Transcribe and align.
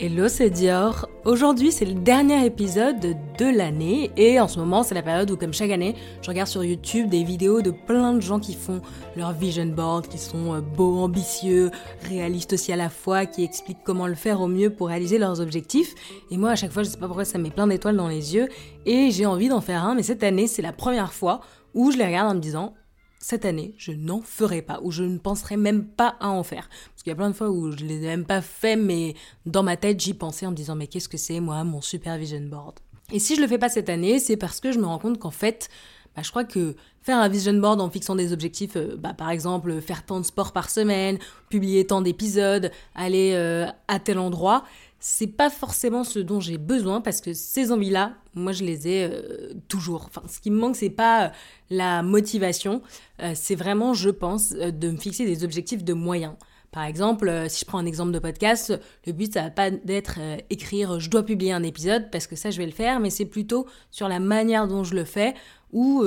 Hello, 0.00 0.28
c'est 0.28 0.50
Dior. 0.50 1.08
Aujourd'hui, 1.24 1.72
c'est 1.72 1.84
le 1.84 1.94
dernier 1.94 2.46
épisode 2.46 3.00
de 3.00 3.56
l'année 3.56 4.12
et 4.16 4.38
en 4.38 4.46
ce 4.46 4.60
moment, 4.60 4.84
c'est 4.84 4.94
la 4.94 5.02
période 5.02 5.28
où, 5.28 5.36
comme 5.36 5.52
chaque 5.52 5.72
année, 5.72 5.96
je 6.22 6.28
regarde 6.28 6.46
sur 6.46 6.62
YouTube 6.62 7.08
des 7.08 7.24
vidéos 7.24 7.62
de 7.62 7.72
plein 7.72 8.12
de 8.12 8.20
gens 8.20 8.38
qui 8.38 8.54
font 8.54 8.80
leur 9.16 9.32
vision 9.32 9.66
board, 9.66 10.06
qui 10.06 10.18
sont 10.18 10.54
euh, 10.54 10.60
beaux, 10.60 10.98
ambitieux, 10.98 11.72
réalistes 12.08 12.52
aussi 12.52 12.72
à 12.72 12.76
la 12.76 12.90
fois, 12.90 13.26
qui 13.26 13.42
expliquent 13.42 13.82
comment 13.82 14.06
le 14.06 14.14
faire 14.14 14.40
au 14.40 14.46
mieux 14.46 14.70
pour 14.70 14.86
réaliser 14.86 15.18
leurs 15.18 15.40
objectifs. 15.40 15.96
Et 16.30 16.36
moi, 16.36 16.50
à 16.50 16.54
chaque 16.54 16.70
fois, 16.70 16.84
je 16.84 16.90
sais 16.90 16.96
pas 16.96 17.06
pourquoi 17.06 17.24
ça 17.24 17.38
met 17.38 17.50
plein 17.50 17.66
d'étoiles 17.66 17.96
dans 17.96 18.06
les 18.06 18.36
yeux 18.36 18.48
et 18.86 19.10
j'ai 19.10 19.26
envie 19.26 19.48
d'en 19.48 19.60
faire 19.60 19.82
un, 19.82 19.96
mais 19.96 20.04
cette 20.04 20.22
année, 20.22 20.46
c'est 20.46 20.62
la 20.62 20.72
première 20.72 21.12
fois 21.12 21.40
où 21.74 21.90
je 21.90 21.98
les 21.98 22.06
regarde 22.06 22.30
en 22.30 22.34
me 22.36 22.40
disant 22.40 22.74
cette 23.18 23.44
année, 23.44 23.74
je 23.76 23.92
n'en 23.92 24.20
ferai 24.20 24.62
pas, 24.62 24.80
ou 24.82 24.90
je 24.90 25.02
ne 25.02 25.18
penserai 25.18 25.56
même 25.56 25.84
pas 25.84 26.16
à 26.20 26.28
en 26.28 26.42
faire. 26.42 26.68
Parce 26.68 27.02
qu'il 27.02 27.10
y 27.10 27.12
a 27.12 27.16
plein 27.16 27.30
de 27.30 27.34
fois 27.34 27.50
où 27.50 27.72
je 27.72 27.84
ne 27.84 27.88
les 27.88 28.04
ai 28.04 28.08
même 28.08 28.24
pas 28.24 28.40
fait, 28.40 28.76
mais 28.76 29.14
dans 29.44 29.62
ma 29.62 29.76
tête, 29.76 30.00
j'y 30.00 30.14
pensais 30.14 30.46
en 30.46 30.50
me 30.50 30.56
disant, 30.56 30.76
mais 30.76 30.86
qu'est-ce 30.86 31.08
que 31.08 31.16
c'est, 31.16 31.40
moi, 31.40 31.64
mon 31.64 31.80
supervision 31.80 32.40
board? 32.42 32.78
Et 33.12 33.18
si 33.18 33.36
je 33.36 33.40
le 33.40 33.46
fais 33.46 33.58
pas 33.58 33.68
cette 33.68 33.88
année, 33.88 34.18
c'est 34.18 34.36
parce 34.36 34.60
que 34.60 34.70
je 34.70 34.78
me 34.78 34.86
rends 34.86 34.98
compte 34.98 35.18
qu'en 35.18 35.30
fait, 35.30 35.68
bah, 36.14 36.22
je 36.22 36.30
crois 36.30 36.44
que 36.44 36.76
faire 37.00 37.18
un 37.18 37.28
vision 37.28 37.54
board 37.54 37.80
en 37.80 37.90
fixant 37.90 38.14
des 38.14 38.32
objectifs, 38.32 38.76
euh, 38.76 38.96
bah, 38.98 39.14
par 39.14 39.30
exemple, 39.30 39.80
faire 39.80 40.04
tant 40.04 40.20
de 40.20 40.26
sport 40.26 40.52
par 40.52 40.68
semaine, 40.68 41.18
publier 41.48 41.86
tant 41.86 42.02
d'épisodes, 42.02 42.70
aller 42.94 43.32
euh, 43.34 43.66
à 43.88 43.98
tel 43.98 44.18
endroit, 44.18 44.64
c'est 45.00 45.28
pas 45.28 45.50
forcément 45.50 46.02
ce 46.02 46.18
dont 46.18 46.40
j'ai 46.40 46.58
besoin 46.58 47.00
parce 47.00 47.20
que 47.20 47.32
ces 47.32 47.70
envies-là, 47.70 48.14
moi 48.34 48.52
je 48.52 48.64
les 48.64 48.88
ai 48.88 49.04
euh, 49.04 49.52
toujours. 49.68 50.06
Enfin, 50.06 50.22
ce 50.28 50.40
qui 50.40 50.50
me 50.50 50.58
manque, 50.58 50.76
c'est 50.76 50.90
pas 50.90 51.26
euh, 51.26 51.28
la 51.70 52.02
motivation, 52.02 52.82
euh, 53.22 53.32
c'est 53.34 53.54
vraiment, 53.54 53.94
je 53.94 54.10
pense, 54.10 54.50
de 54.50 54.90
me 54.90 54.96
fixer 54.96 55.24
des 55.24 55.44
objectifs 55.44 55.84
de 55.84 55.92
moyens. 55.92 56.34
Par 56.72 56.84
exemple, 56.84 57.46
si 57.48 57.60
je 57.60 57.64
prends 57.64 57.78
un 57.78 57.86
exemple 57.86 58.12
de 58.12 58.18
podcast, 58.18 58.78
le 59.06 59.12
but 59.12 59.32
ça 59.32 59.44
va 59.44 59.50
pas 59.50 59.70
d'être 59.70 60.18
écrire 60.50 61.00
je 61.00 61.08
dois 61.08 61.22
publier 61.22 61.52
un 61.52 61.62
épisode 61.62 62.10
parce 62.10 62.26
que 62.26 62.36
ça 62.36 62.50
je 62.50 62.58
vais 62.58 62.66
le 62.66 62.72
faire, 62.72 63.00
mais 63.00 63.08
c'est 63.08 63.24
plutôt 63.24 63.66
sur 63.90 64.06
la 64.06 64.20
manière 64.20 64.68
dont 64.68 64.84
je 64.84 64.94
le 64.94 65.04
fais 65.04 65.32
ou 65.72 66.04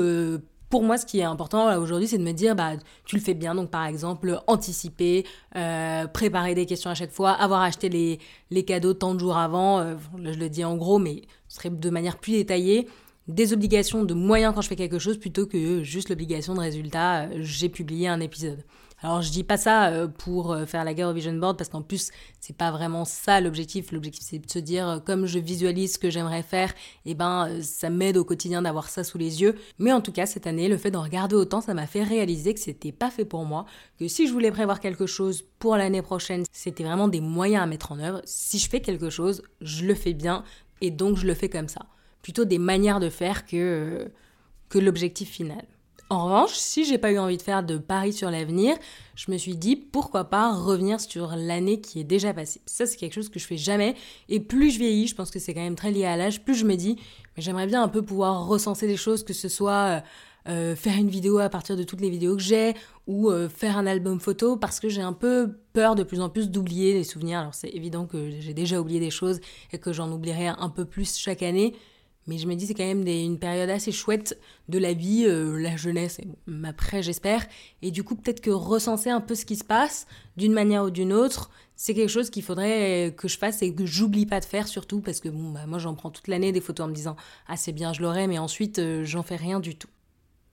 pour 0.71 0.81
moi, 0.81 0.97
ce 0.97 1.05
qui 1.05 1.19
est 1.19 1.23
important 1.23 1.77
aujourd'hui, 1.77 2.07
c'est 2.07 2.17
de 2.17 2.23
me 2.23 2.31
dire, 2.31 2.55
bah, 2.55 2.71
tu 3.05 3.15
le 3.15 3.21
fais 3.21 3.35
bien. 3.35 3.53
Donc, 3.53 3.69
par 3.69 3.85
exemple, 3.85 4.39
anticiper, 4.47 5.25
euh, 5.55 6.07
préparer 6.07 6.55
des 6.55 6.65
questions 6.65 6.89
à 6.89 6.95
chaque 6.95 7.11
fois, 7.11 7.31
avoir 7.31 7.61
acheté 7.61 7.89
les, 7.89 8.19
les 8.49 8.63
cadeaux 8.63 8.95
tant 8.95 9.13
de 9.13 9.19
jours 9.19 9.37
avant. 9.37 9.79
Euh, 9.79 9.95
je 10.23 10.39
le 10.39 10.49
dis 10.49 10.63
en 10.63 10.77
gros, 10.77 10.97
mais 10.97 11.23
ce 11.47 11.57
serait 11.57 11.69
de 11.69 11.89
manière 11.91 12.17
plus 12.17 12.31
détaillée. 12.31 12.87
Des 13.27 13.53
obligations 13.53 14.03
de 14.03 14.13
moyens 14.15 14.55
quand 14.55 14.61
je 14.61 14.69
fais 14.69 14.75
quelque 14.75 14.97
chose 14.97 15.19
plutôt 15.19 15.45
que 15.45 15.83
juste 15.83 16.09
l'obligation 16.09 16.55
de 16.55 16.61
résultat. 16.61 17.25
Euh, 17.25 17.39
j'ai 17.41 17.69
publié 17.69 18.07
un 18.07 18.21
épisode. 18.21 18.63
Alors 19.03 19.23
je 19.23 19.31
dis 19.31 19.43
pas 19.43 19.57
ça 19.57 19.87
euh, 19.87 20.07
pour 20.07 20.51
euh, 20.51 20.65
faire 20.65 20.83
la 20.83 20.93
guerre 20.93 21.09
au 21.09 21.13
vision 21.13 21.33
board 21.33 21.57
parce 21.57 21.69
qu'en 21.69 21.81
plus 21.81 22.11
c'est 22.39 22.55
pas 22.55 22.69
vraiment 22.71 23.03
ça 23.03 23.41
l'objectif. 23.41 23.91
L'objectif 23.91 24.23
c'est 24.23 24.37
de 24.37 24.49
se 24.49 24.59
dire 24.59 24.87
euh, 24.87 24.99
comme 24.99 25.25
je 25.25 25.39
visualise 25.39 25.93
ce 25.93 25.99
que 25.99 26.11
j'aimerais 26.11 26.43
faire, 26.43 26.69
et 27.05 27.11
eh 27.11 27.15
ben 27.15 27.61
ça 27.63 27.89
m'aide 27.89 28.17
au 28.17 28.23
quotidien 28.23 28.61
d'avoir 28.61 28.89
ça 28.89 29.03
sous 29.03 29.17
les 29.17 29.41
yeux. 29.41 29.55
Mais 29.79 29.91
en 29.91 30.01
tout 30.01 30.11
cas 30.11 30.27
cette 30.27 30.45
année 30.45 30.67
le 30.67 30.77
fait 30.77 30.91
d'en 30.91 31.01
regarder 31.01 31.35
autant 31.35 31.61
ça 31.61 31.73
m'a 31.73 31.87
fait 31.87 32.03
réaliser 32.03 32.53
que 32.53 32.59
c'était 32.59 32.91
pas 32.91 33.09
fait 33.09 33.25
pour 33.25 33.43
moi, 33.45 33.65
que 33.99 34.07
si 34.07 34.27
je 34.27 34.33
voulais 34.33 34.51
prévoir 34.51 34.79
quelque 34.79 35.07
chose 35.07 35.43
pour 35.57 35.77
l'année 35.77 36.03
prochaine 36.03 36.43
c'était 36.51 36.83
vraiment 36.83 37.07
des 37.07 37.21
moyens 37.21 37.63
à 37.63 37.65
mettre 37.65 37.91
en 37.91 37.99
œuvre. 37.99 38.21
Si 38.25 38.59
je 38.59 38.69
fais 38.69 38.81
quelque 38.81 39.09
chose 39.09 39.41
je 39.61 39.85
le 39.85 39.95
fais 39.95 40.13
bien 40.13 40.43
et 40.79 40.91
donc 40.91 41.17
je 41.17 41.25
le 41.25 41.33
fais 41.33 41.49
comme 41.49 41.69
ça. 41.69 41.87
Plutôt 42.21 42.45
des 42.45 42.59
manières 42.59 42.99
de 42.99 43.09
faire 43.09 43.47
que 43.47 44.11
que 44.69 44.77
l'objectif 44.77 45.29
final. 45.29 45.65
En 46.11 46.25
revanche, 46.25 46.51
si 46.55 46.83
j'ai 46.83 46.97
pas 46.97 47.13
eu 47.13 47.17
envie 47.17 47.37
de 47.37 47.41
faire 47.41 47.63
de 47.63 47.77
paris 47.77 48.11
sur 48.11 48.29
l'avenir, 48.29 48.75
je 49.15 49.31
me 49.31 49.37
suis 49.37 49.55
dit 49.55 49.77
pourquoi 49.77 50.25
pas 50.25 50.53
revenir 50.53 50.99
sur 50.99 51.37
l'année 51.37 51.79
qui 51.79 52.01
est 52.01 52.03
déjà 52.03 52.33
passée. 52.33 52.59
Ça, 52.65 52.85
c'est 52.85 52.97
quelque 52.97 53.13
chose 53.13 53.29
que 53.29 53.39
je 53.39 53.47
fais 53.47 53.55
jamais. 53.55 53.95
Et 54.27 54.41
plus 54.41 54.71
je 54.71 54.79
vieillis, 54.79 55.07
je 55.07 55.15
pense 55.15 55.31
que 55.31 55.39
c'est 55.39 55.53
quand 55.53 55.61
même 55.61 55.77
très 55.77 55.89
lié 55.89 56.03
à 56.03 56.17
l'âge, 56.17 56.43
plus 56.43 56.55
je 56.55 56.65
me 56.65 56.75
dis, 56.75 56.97
mais 57.37 57.41
j'aimerais 57.41 57.65
bien 57.65 57.81
un 57.81 57.87
peu 57.87 58.01
pouvoir 58.01 58.45
recenser 58.45 58.87
les 58.87 58.97
choses, 58.97 59.23
que 59.23 59.31
ce 59.31 59.47
soit 59.47 59.71
euh, 59.71 60.01
euh, 60.49 60.75
faire 60.75 60.97
une 60.97 61.07
vidéo 61.07 61.37
à 61.37 61.47
partir 61.47 61.77
de 61.77 61.83
toutes 61.83 62.01
les 62.01 62.09
vidéos 62.09 62.35
que 62.35 62.43
j'ai, 62.43 62.73
ou 63.07 63.29
euh, 63.29 63.47
faire 63.47 63.77
un 63.77 63.87
album 63.87 64.19
photo, 64.19 64.57
parce 64.57 64.81
que 64.81 64.89
j'ai 64.89 65.01
un 65.01 65.13
peu 65.13 65.61
peur 65.71 65.95
de 65.95 66.03
plus 66.03 66.19
en 66.19 66.27
plus 66.27 66.51
d'oublier 66.51 66.93
les 66.93 67.05
souvenirs. 67.05 67.39
Alors 67.39 67.53
c'est 67.53 67.69
évident 67.69 68.05
que 68.05 68.31
j'ai 68.37 68.53
déjà 68.53 68.81
oublié 68.81 68.99
des 68.99 69.11
choses 69.11 69.39
et 69.71 69.77
que 69.77 69.93
j'en 69.93 70.11
oublierai 70.11 70.47
un 70.47 70.67
peu 70.67 70.83
plus 70.83 71.15
chaque 71.15 71.41
année. 71.41 71.73
Mais 72.27 72.37
je 72.37 72.47
me 72.47 72.55
dis 72.55 72.67
c'est 72.67 72.73
quand 72.73 72.85
même 72.85 73.07
une 73.07 73.39
période 73.39 73.69
assez 73.69 73.91
chouette 73.91 74.39
de 74.69 74.77
la 74.77 74.93
vie, 74.93 75.25
euh, 75.25 75.57
la 75.57 75.75
jeunesse, 75.75 76.21
après 76.63 77.01
j'espère. 77.01 77.45
Et 77.81 77.91
du 77.91 78.03
coup 78.03 78.15
peut-être 78.15 78.41
que 78.41 78.51
recenser 78.51 79.09
un 79.09 79.21
peu 79.21 79.35
ce 79.35 79.45
qui 79.45 79.55
se 79.55 79.63
passe 79.63 80.07
d'une 80.37 80.53
manière 80.53 80.83
ou 80.83 80.89
d'une 80.89 81.13
autre, 81.13 81.49
c'est 81.75 81.95
quelque 81.95 82.09
chose 82.09 82.29
qu'il 82.29 82.43
faudrait 82.43 83.13
que 83.17 83.27
je 83.27 83.37
fasse 83.37 83.63
et 83.63 83.73
que 83.73 83.85
j'oublie 83.85 84.27
pas 84.27 84.39
de 84.39 84.45
faire 84.45 84.67
surtout 84.67 85.01
parce 85.01 85.19
que 85.19 85.29
bon 85.29 85.49
bah, 85.51 85.65
moi 85.65 85.79
j'en 85.79 85.95
prends 85.95 86.11
toute 86.11 86.27
l'année 86.27 86.51
des 86.51 86.61
photos 86.61 86.85
en 86.85 86.89
me 86.89 86.93
disant 86.93 87.15
ah 87.47 87.57
c'est 87.57 87.71
bien 87.71 87.91
je 87.91 88.01
l'aurai 88.03 88.27
mais 88.27 88.37
ensuite 88.37 88.77
euh, 88.77 89.03
j'en 89.03 89.23
fais 89.23 89.35
rien 89.35 89.59
du 89.59 89.75
tout. 89.75 89.89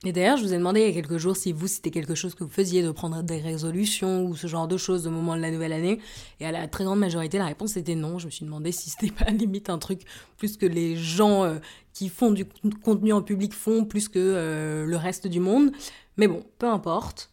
Et 0.05 0.13
d'ailleurs, 0.13 0.37
je 0.37 0.43
vous 0.43 0.53
ai 0.53 0.57
demandé 0.57 0.79
il 0.79 0.85
y 0.87 0.89
a 0.89 0.93
quelques 0.93 1.17
jours 1.17 1.35
si 1.35 1.51
vous, 1.51 1.67
c'était 1.67 1.91
quelque 1.91 2.15
chose 2.15 2.33
que 2.33 2.45
vous 2.45 2.49
faisiez 2.49 2.81
de 2.81 2.91
prendre 2.91 3.21
des 3.21 3.39
résolutions 3.39 4.25
ou 4.25 4.35
ce 4.35 4.47
genre 4.47 4.69
de 4.69 4.77
choses 4.77 5.05
au 5.07 5.11
moment 5.11 5.35
de 5.35 5.41
la 5.41 5.51
nouvelle 5.51 5.73
année. 5.73 5.99
Et 6.39 6.45
à 6.45 6.53
la 6.53 6.69
très 6.69 6.85
grande 6.85 6.99
majorité, 6.99 7.37
la 7.37 7.47
réponse 7.47 7.75
était 7.75 7.95
non. 7.95 8.17
Je 8.17 8.27
me 8.27 8.31
suis 8.31 8.45
demandé 8.45 8.71
si 8.71 8.89
c'était 8.89 9.11
pas 9.11 9.25
limite 9.31 9.69
un 9.69 9.77
truc 9.77 10.03
plus 10.37 10.55
que 10.55 10.65
les 10.65 10.95
gens 10.95 11.43
euh, 11.43 11.59
qui 11.91 12.07
font 12.07 12.31
du 12.31 12.45
contenu 12.81 13.11
en 13.11 13.21
public 13.21 13.53
font 13.53 13.83
plus 13.83 14.07
que 14.07 14.19
euh, 14.19 14.85
le 14.85 14.95
reste 14.95 15.27
du 15.27 15.41
monde. 15.41 15.71
Mais 16.15 16.29
bon, 16.29 16.45
peu 16.59 16.67
importe. 16.67 17.31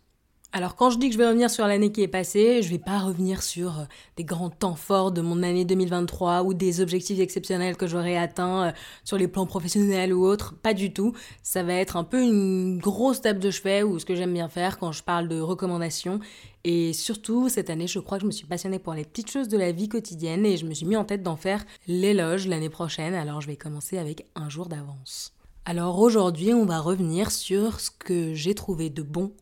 Alors 0.56 0.74
quand 0.74 0.88
je 0.88 0.96
dis 0.96 1.08
que 1.08 1.12
je 1.12 1.18
vais 1.18 1.26
revenir 1.26 1.50
sur 1.50 1.66
l'année 1.66 1.92
qui 1.92 2.00
est 2.00 2.08
passée, 2.08 2.62
je 2.62 2.70
vais 2.70 2.78
pas 2.78 2.98
revenir 2.98 3.42
sur 3.42 3.80
euh, 3.80 3.84
des 4.16 4.24
grands 4.24 4.48
temps 4.48 4.74
forts 4.74 5.12
de 5.12 5.20
mon 5.20 5.42
année 5.42 5.66
2023 5.66 6.44
ou 6.44 6.54
des 6.54 6.80
objectifs 6.80 7.20
exceptionnels 7.20 7.76
que 7.76 7.86
j'aurais 7.86 8.16
atteints 8.16 8.68
euh, 8.68 8.72
sur 9.04 9.18
les 9.18 9.28
plans 9.28 9.44
professionnels 9.44 10.14
ou 10.14 10.24
autres, 10.24 10.54
pas 10.54 10.72
du 10.72 10.94
tout. 10.94 11.12
Ça 11.42 11.62
va 11.62 11.74
être 11.74 11.98
un 11.98 12.04
peu 12.04 12.22
une 12.22 12.78
grosse 12.78 13.20
table 13.20 13.38
de 13.38 13.50
chevet 13.50 13.82
ou 13.82 13.98
ce 13.98 14.06
que 14.06 14.14
j'aime 14.14 14.32
bien 14.32 14.48
faire 14.48 14.78
quand 14.78 14.92
je 14.92 15.02
parle 15.02 15.28
de 15.28 15.38
recommandations. 15.38 16.20
Et 16.64 16.94
surtout, 16.94 17.50
cette 17.50 17.68
année, 17.68 17.86
je 17.86 17.98
crois 17.98 18.16
que 18.16 18.22
je 18.22 18.26
me 18.26 18.32
suis 18.32 18.46
passionnée 18.46 18.78
pour 18.78 18.94
les 18.94 19.04
petites 19.04 19.30
choses 19.30 19.48
de 19.48 19.58
la 19.58 19.72
vie 19.72 19.90
quotidienne 19.90 20.46
et 20.46 20.56
je 20.56 20.64
me 20.64 20.72
suis 20.72 20.86
mis 20.86 20.96
en 20.96 21.04
tête 21.04 21.22
d'en 21.22 21.36
faire 21.36 21.66
l'éloge 21.86 22.48
l'année 22.48 22.70
prochaine. 22.70 23.12
Alors 23.12 23.42
je 23.42 23.46
vais 23.46 23.56
commencer 23.56 23.98
avec 23.98 24.24
un 24.34 24.48
jour 24.48 24.70
d'avance. 24.70 25.34
Alors 25.66 25.98
aujourd'hui, 25.98 26.54
on 26.54 26.64
va 26.64 26.80
revenir 26.80 27.30
sur 27.30 27.78
ce 27.78 27.90
que 27.90 28.32
j'ai 28.32 28.54
trouvé 28.54 28.88
de 28.88 29.02
bon, 29.02 29.32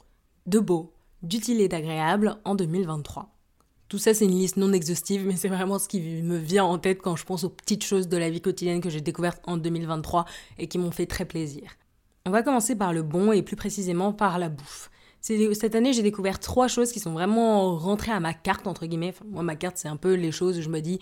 de 0.47 0.59
beau, 0.59 0.91
d'utile 1.25 1.61
et 1.61 1.69
d'agréable 1.69 2.37
en 2.45 2.55
2023. 2.55 3.31
Tout 3.89 3.99
ça, 3.99 4.15
c'est 4.15 4.25
une 4.25 4.39
liste 4.39 4.57
non 4.57 4.73
exhaustive, 4.73 5.27
mais 5.27 5.37
c'est 5.37 5.49
vraiment 5.49 5.79
ce 5.79 5.89
qui 5.89 6.01
me 6.01 6.37
vient 6.37 6.65
en 6.65 6.79
tête 6.79 7.01
quand 7.03 7.17
je 7.17 7.25
pense 7.25 7.45
aux 7.45 7.51
petites 7.51 7.85
choses 7.85 8.09
de 8.09 8.17
la 8.17 8.31
vie 8.31 8.41
quotidienne 8.41 8.81
que 8.81 8.91
j'ai 8.91 9.01
découvertes 9.01 9.43
en 9.47 9.57
2023 9.57 10.25
et 10.59 10.69
qui 10.69 10.79
m'ont 10.79 10.91
fait 10.91 11.07
très 11.07 11.25
plaisir. 11.25 11.77
On 12.27 12.31
va 12.31 12.43
commencer 12.43 12.75
par 12.77 12.93
le 12.93 13.03
bon 13.03 13.33
et 13.33 13.43
plus 13.43 13.57
précisément 13.57 14.13
par 14.13 14.39
la 14.39 14.49
bouffe. 14.49 14.91
Cette 15.21 15.75
année, 15.75 15.93
j'ai 15.93 16.03
découvert 16.03 16.39
trois 16.39 16.69
choses 16.69 16.93
qui 16.93 17.01
sont 17.01 17.13
vraiment 17.13 17.77
rentrées 17.77 18.13
à 18.13 18.21
ma 18.21 18.35
carte, 18.35 18.67
entre 18.67 18.87
guillemets. 18.87 19.15
moi, 19.27 19.43
ma 19.43 19.57
carte, 19.57 19.79
c'est 19.79 19.89
un 19.89 19.97
peu 19.97 20.15
les 20.15 20.33
choses 20.33 20.59
où 20.59 20.63
je 20.63 20.69
me 20.69 20.81
dis, 20.81 21.01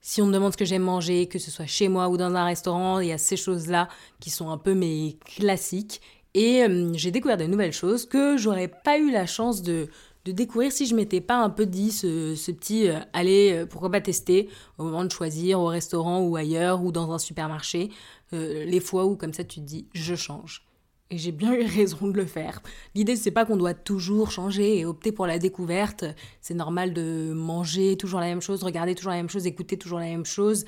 si 0.00 0.20
on 0.20 0.26
me 0.26 0.32
demande 0.32 0.52
ce 0.52 0.56
que 0.56 0.64
j'aime 0.64 0.82
manger, 0.82 1.26
que 1.26 1.38
ce 1.38 1.50
soit 1.50 1.66
chez 1.66 1.88
moi 1.88 2.08
ou 2.08 2.16
dans 2.16 2.32
un 2.34 2.44
restaurant, 2.44 3.00
il 3.00 3.08
y 3.08 3.12
a 3.12 3.18
ces 3.18 3.36
choses-là 3.36 3.88
qui 4.20 4.30
sont 4.30 4.50
un 4.50 4.58
peu 4.58 4.74
mes 4.74 5.18
classiques. 5.24 6.00
Et 6.34 6.64
euh, 6.64 6.92
j'ai 6.94 7.12
découvert 7.12 7.36
de 7.36 7.44
nouvelles 7.44 7.72
choses 7.72 8.06
que 8.06 8.36
j'aurais 8.36 8.68
pas 8.68 8.98
eu 8.98 9.10
la 9.10 9.26
chance 9.26 9.62
de, 9.62 9.88
découvrir 10.26 10.72
si 10.72 10.86
je 10.86 10.94
m'étais 10.96 11.20
pas 11.20 11.36
un 11.36 11.50
peu 11.50 11.64
dit 11.64 11.92
ce, 11.92 12.50
petit 12.50 12.88
euh, 12.88 12.98
euh, 13.14 13.66
pourquoi 13.66 13.90
pas 13.90 14.00
tester 14.00 14.48
au 14.78 14.84
moment 14.84 15.04
de 15.04 15.10
choisir 15.10 15.60
au 15.60 15.66
restaurant 15.66 16.22
ou 16.22 16.36
ailleurs 16.36 16.82
ou 16.82 16.92
dans 16.92 17.12
un 17.12 17.18
supermarché, 17.18 17.90
les 18.32 18.80
fois 18.80 19.04
où 19.04 19.14
comme 19.14 19.32
ça 19.32 19.44
tu 19.44 19.60
te 19.60 19.64
dis 19.64 19.86
je 19.94 20.16
change. 20.16 20.66
Et 21.10 21.18
j'ai 21.18 21.32
bien 21.32 21.52
eu 21.52 21.64
raison 21.64 22.08
de 22.08 22.16
le 22.16 22.24
faire. 22.24 22.62
L'idée, 22.94 23.14
c'est 23.14 23.30
pas 23.30 23.44
qu'on 23.44 23.56
doit 23.56 23.74
toujours 23.74 24.30
changer 24.30 24.78
et 24.78 24.86
opter 24.86 25.12
pour 25.12 25.26
la 25.26 25.38
découverte. 25.38 26.04
C'est 26.40 26.54
normal 26.54 26.94
de 26.94 27.32
manger 27.32 27.96
toujours 27.96 28.20
la 28.20 28.26
même 28.26 28.40
chose, 28.40 28.64
regarder 28.64 28.94
toujours 28.94 29.12
la 29.12 29.18
même 29.18 29.28
chose, 29.28 29.46
écouter 29.46 29.76
toujours 29.76 30.00
la 30.00 30.06
même 30.06 30.24
chose. 30.24 30.64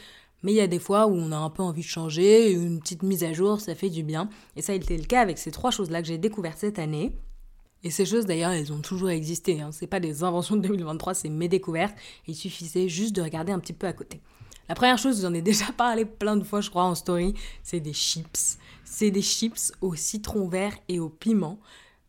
Mais 0.46 0.52
il 0.52 0.56
y 0.58 0.60
a 0.60 0.68
des 0.68 0.78
fois 0.78 1.08
où 1.08 1.10
on 1.12 1.32
a 1.32 1.36
un 1.36 1.50
peu 1.50 1.64
envie 1.64 1.82
de 1.82 1.88
changer, 1.88 2.52
une 2.52 2.78
petite 2.78 3.02
mise 3.02 3.24
à 3.24 3.32
jour, 3.32 3.60
ça 3.60 3.74
fait 3.74 3.90
du 3.90 4.04
bien. 4.04 4.30
Et 4.54 4.62
ça 4.62 4.70
a 4.70 4.76
été 4.76 4.96
le 4.96 5.02
cas 5.02 5.20
avec 5.20 5.38
ces 5.38 5.50
trois 5.50 5.72
choses-là 5.72 6.00
que 6.00 6.06
j'ai 6.06 6.18
découvertes 6.18 6.58
cette 6.58 6.78
année. 6.78 7.16
Et 7.82 7.90
ces 7.90 8.06
choses 8.06 8.26
d'ailleurs, 8.26 8.52
elles 8.52 8.72
ont 8.72 8.78
toujours 8.78 9.10
existé. 9.10 9.60
Hein. 9.60 9.70
C'est 9.72 9.88
pas 9.88 9.98
des 9.98 10.22
inventions 10.22 10.54
de 10.54 10.60
2023, 10.60 11.14
c'est 11.14 11.30
mes 11.30 11.48
découvertes. 11.48 11.96
Il 12.28 12.36
suffisait 12.36 12.88
juste 12.88 13.16
de 13.16 13.22
regarder 13.22 13.50
un 13.50 13.58
petit 13.58 13.72
peu 13.72 13.88
à 13.88 13.92
côté. 13.92 14.20
La 14.68 14.76
première 14.76 14.98
chose, 14.98 15.20
j'en 15.20 15.34
ai 15.34 15.42
déjà 15.42 15.64
parlé 15.76 16.04
plein 16.04 16.36
de 16.36 16.44
fois, 16.44 16.60
je 16.60 16.70
crois, 16.70 16.84
en 16.84 16.94
story, 16.94 17.34
c'est 17.64 17.80
des 17.80 17.92
chips. 17.92 18.56
C'est 18.84 19.10
des 19.10 19.22
chips 19.22 19.72
au 19.80 19.96
citron 19.96 20.46
vert 20.46 20.74
et 20.88 21.00
au 21.00 21.08
piment. 21.08 21.58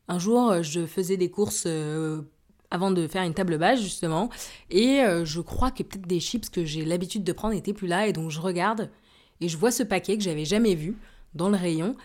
Un 0.09 0.19
jour, 0.19 0.61
je 0.61 0.85
faisais 0.85 1.17
des 1.17 1.31
courses 1.31 1.63
euh, 1.65 2.21
avant 2.71 2.91
de 2.91 3.07
faire 3.07 3.23
une 3.23 3.33
table 3.33 3.57
basse 3.57 3.81
justement. 3.81 4.29
Et 4.69 5.01
euh, 5.01 5.25
je 5.25 5.41
crois 5.41 5.71
que 5.71 5.83
peut-être 5.83 6.07
des 6.07 6.19
chips 6.19 6.49
que 6.49 6.65
j'ai 6.65 6.85
l'habitude 6.85 7.23
de 7.23 7.31
prendre 7.31 7.53
n'étaient 7.53 7.73
plus 7.73 7.87
là 7.87 8.07
et 8.07 8.13
donc 8.13 8.29
je 8.29 8.39
regarde 8.39 8.89
et 9.41 9.47
je 9.47 9.57
vois 9.57 9.71
ce 9.71 9.83
paquet 9.83 10.17
que 10.17 10.23
j'avais 10.23 10.45
jamais 10.45 10.75
vu 10.75 10.97
dans 11.33 11.49
le 11.49 11.57
rayon. 11.57 11.95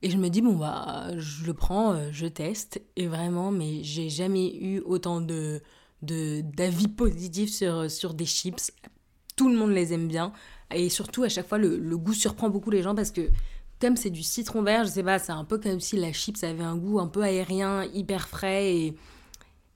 Et 0.00 0.10
je 0.10 0.16
me 0.16 0.28
dis, 0.28 0.40
bon, 0.40 0.54
bah, 0.54 1.10
je 1.16 1.44
le 1.44 1.54
prends, 1.54 1.92
euh, 1.92 2.08
je 2.12 2.26
teste. 2.26 2.80
Et 2.94 3.08
vraiment, 3.08 3.50
mais 3.50 3.82
j'ai 3.82 4.08
jamais 4.08 4.54
eu 4.56 4.80
autant 4.80 5.20
de 5.20 5.60
d'avis 6.00 6.86
positifs 6.86 7.50
sur, 7.50 7.90
sur 7.90 8.14
des 8.14 8.24
chips. 8.24 8.70
tout 9.34 9.48
le 9.48 9.56
monde 9.56 9.72
les 9.72 9.92
aime 9.92 10.06
bien. 10.06 10.32
Et 10.72 10.90
surtout, 10.90 11.24
à 11.24 11.28
chaque 11.28 11.48
fois, 11.48 11.58
le, 11.58 11.76
le 11.76 11.98
goût 11.98 12.14
surprend 12.14 12.50
beaucoup 12.50 12.70
les 12.70 12.82
gens 12.82 12.94
parce 12.94 13.10
que 13.10 13.28
comme 13.80 13.96
c'est 13.96 14.10
du 14.10 14.22
citron 14.22 14.62
vert, 14.62 14.84
je 14.84 14.90
sais 14.90 15.02
pas, 15.02 15.18
c'est 15.18 15.32
un 15.32 15.44
peu 15.44 15.58
comme 15.58 15.80
si 15.80 15.96
la 15.96 16.12
chips 16.12 16.44
avait 16.44 16.62
un 16.62 16.76
goût 16.76 17.00
un 17.00 17.08
peu 17.08 17.22
aérien, 17.22 17.84
hyper 17.92 18.28
frais 18.28 18.76
et, 18.76 18.94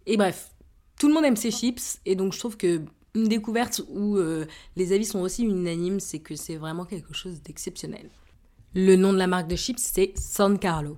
et 0.06 0.16
bref, 0.16 0.52
tout 0.99 1.08
le 1.08 1.14
monde 1.14 1.25
aime 1.25 1.37
ces 1.37 1.50
chips 1.50 2.00
et 2.04 2.14
donc 2.14 2.32
je 2.32 2.38
trouve 2.38 2.56
que 2.56 2.82
une 3.14 3.28
découverte 3.28 3.82
où 3.90 4.16
euh, 4.16 4.46
les 4.76 4.93
avis 4.93 5.04
sont 5.04 5.20
aussi 5.20 5.44
unanimes, 5.44 6.00
c'est 6.00 6.20
que 6.20 6.34
c'est 6.34 6.56
vraiment 6.56 6.84
quelque 6.84 7.12
chose 7.12 7.43
d'exceptionnel. 7.43 8.08
Le 8.75 8.96
nom 8.96 9.12
de 9.12 9.19
la 9.19 9.26
marque 9.26 9.49
de 9.49 9.56
chips, 9.56 9.78
c'est 9.78 10.14
San 10.16 10.58
Carlo. 10.58 10.96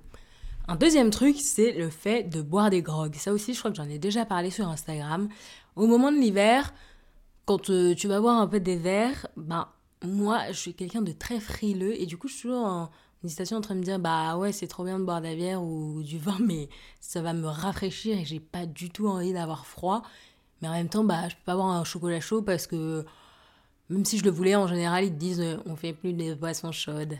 Un 0.67 0.77
deuxième 0.77 1.09
truc, 1.09 1.35
c'est 1.39 1.73
le 1.73 1.89
fait 1.89 2.23
de 2.23 2.41
boire 2.41 2.69
des 2.69 2.81
grogs. 2.81 3.15
Ça 3.15 3.33
aussi, 3.33 3.53
je 3.53 3.59
crois 3.59 3.69
que 3.69 3.77
j'en 3.77 3.89
ai 3.89 3.99
déjà 3.99 4.25
parlé 4.25 4.49
sur 4.49 4.67
Instagram. 4.67 5.27
Au 5.75 5.87
moment 5.87 6.11
de 6.11 6.17
l'hiver, 6.17 6.73
quand 7.45 7.69
euh, 7.69 7.93
tu 7.93 8.07
vas 8.07 8.21
boire 8.21 8.39
un 8.39 8.47
peu 8.47 8.59
des 8.59 8.77
verres, 8.77 9.27
ben 9.35 9.67
moi, 10.03 10.51
je 10.51 10.57
suis 10.57 10.73
quelqu'un 10.73 11.01
de 11.01 11.11
très 11.11 11.39
frileux 11.39 11.99
et 11.99 12.05
du 12.05 12.17
coup, 12.17 12.27
je 12.27 12.33
suis 12.33 12.41
toujours 12.43 12.65
en 12.65 12.89
hésitation 13.25 13.57
en 13.57 13.61
train 13.61 13.75
de 13.75 13.79
me 13.79 13.85
dire 13.85 13.99
bah 13.99 14.37
ouais, 14.37 14.51
c'est 14.51 14.67
trop 14.67 14.83
bien 14.83 14.99
de 14.99 15.03
boire 15.03 15.21
de 15.21 15.27
la 15.27 15.35
bière 15.35 15.61
ou 15.61 16.01
du 16.03 16.17
vin, 16.17 16.37
mais 16.41 16.69
ça 16.99 17.21
va 17.21 17.33
me 17.33 17.47
rafraîchir 17.47 18.17
et 18.17 18.25
j'ai 18.25 18.39
pas 18.39 18.65
du 18.65 18.89
tout 18.89 19.07
envie 19.07 19.33
d'avoir 19.33 19.65
froid. 19.65 20.03
Mais 20.61 20.67
en 20.67 20.73
même 20.73 20.89
temps, 20.89 21.03
bah 21.03 21.27
je 21.29 21.35
peux 21.35 21.43
pas 21.45 21.55
boire 21.55 21.67
un 21.67 21.83
chocolat 21.83 22.21
chaud 22.21 22.41
parce 22.41 22.67
que 22.67 23.05
même 23.89 24.05
si 24.05 24.17
je 24.17 24.23
le 24.23 24.31
voulais, 24.31 24.55
en 24.55 24.67
général, 24.67 25.03
ils 25.05 25.11
te 25.11 25.17
disent 25.17 25.41
euh, 25.41 25.57
on 25.65 25.75
fait 25.75 25.93
plus 25.93 26.13
des 26.13 26.35
boissons 26.35 26.71
chaudes. 26.71 27.17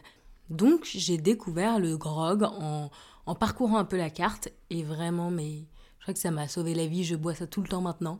Donc, 0.50 0.82
j'ai 0.86 1.18
découvert 1.18 1.80
le 1.80 1.98
grog 1.98 2.44
en, 2.44 2.90
en 3.26 3.36
parcourant 3.36 3.78
un 3.78 3.86
peu 3.86 3.98
la 3.98 4.10
carte 4.10 4.50
et 4.70 4.84
vraiment, 4.84 5.32
mais 5.32 5.66
je 6.00 6.04
crois 6.04 6.14
que 6.14 6.20
ça 6.20 6.32
m'a 6.32 6.48
sauvé 6.48 6.74
la 6.76 6.88
vie. 6.88 7.04
Je 7.04 7.16
bois 7.16 7.36
ça 7.36 7.48
tout 7.48 7.62
le 7.62 7.68
temps 7.68 7.82
maintenant. 7.82 8.20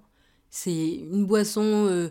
C'est 0.50 0.90
une 0.90 1.26
boisson, 1.26 1.62
euh, 1.64 2.10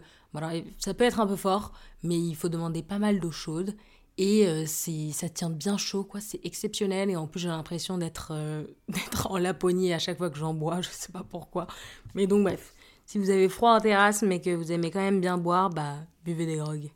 ça 0.78 0.94
peut 0.94 1.04
être 1.04 1.20
un 1.20 1.26
peu 1.26 1.36
fort, 1.36 1.72
mais 2.02 2.18
il 2.18 2.34
faut 2.36 2.48
demander 2.48 2.82
pas 2.82 2.98
mal 2.98 3.20
d'eau 3.20 3.30
chaude. 3.30 3.74
Et 4.16 4.46
euh, 4.46 4.64
ça 4.66 5.28
tient 5.28 5.50
bien 5.50 5.76
chaud, 5.76 6.04
quoi. 6.04 6.20
C'est 6.20 6.40
exceptionnel. 6.44 7.10
Et 7.10 7.16
en 7.16 7.26
plus, 7.26 7.40
j'ai 7.40 7.48
l'impression 7.48 7.98
d'être, 7.98 8.28
euh, 8.32 8.64
en 9.24 9.38
Laponie 9.38 9.92
à 9.92 9.98
chaque 9.98 10.18
fois 10.18 10.30
que 10.30 10.38
j'en 10.38 10.54
bois. 10.54 10.80
Je 10.80 10.88
sais 10.90 11.12
pas 11.12 11.24
pourquoi. 11.28 11.66
Mais 12.14 12.26
donc, 12.26 12.44
bref. 12.44 12.74
Si 13.06 13.18
vous 13.18 13.30
avez 13.30 13.48
froid 13.48 13.76
en 13.76 13.80
terrasse, 13.80 14.22
mais 14.22 14.40
que 14.40 14.54
vous 14.54 14.72
aimez 14.72 14.90
quand 14.90 15.00
même 15.00 15.20
bien 15.20 15.36
boire, 15.36 15.68
bah, 15.68 15.96
buvez 16.24 16.46
des 16.46 16.56
grogues. 16.56 16.90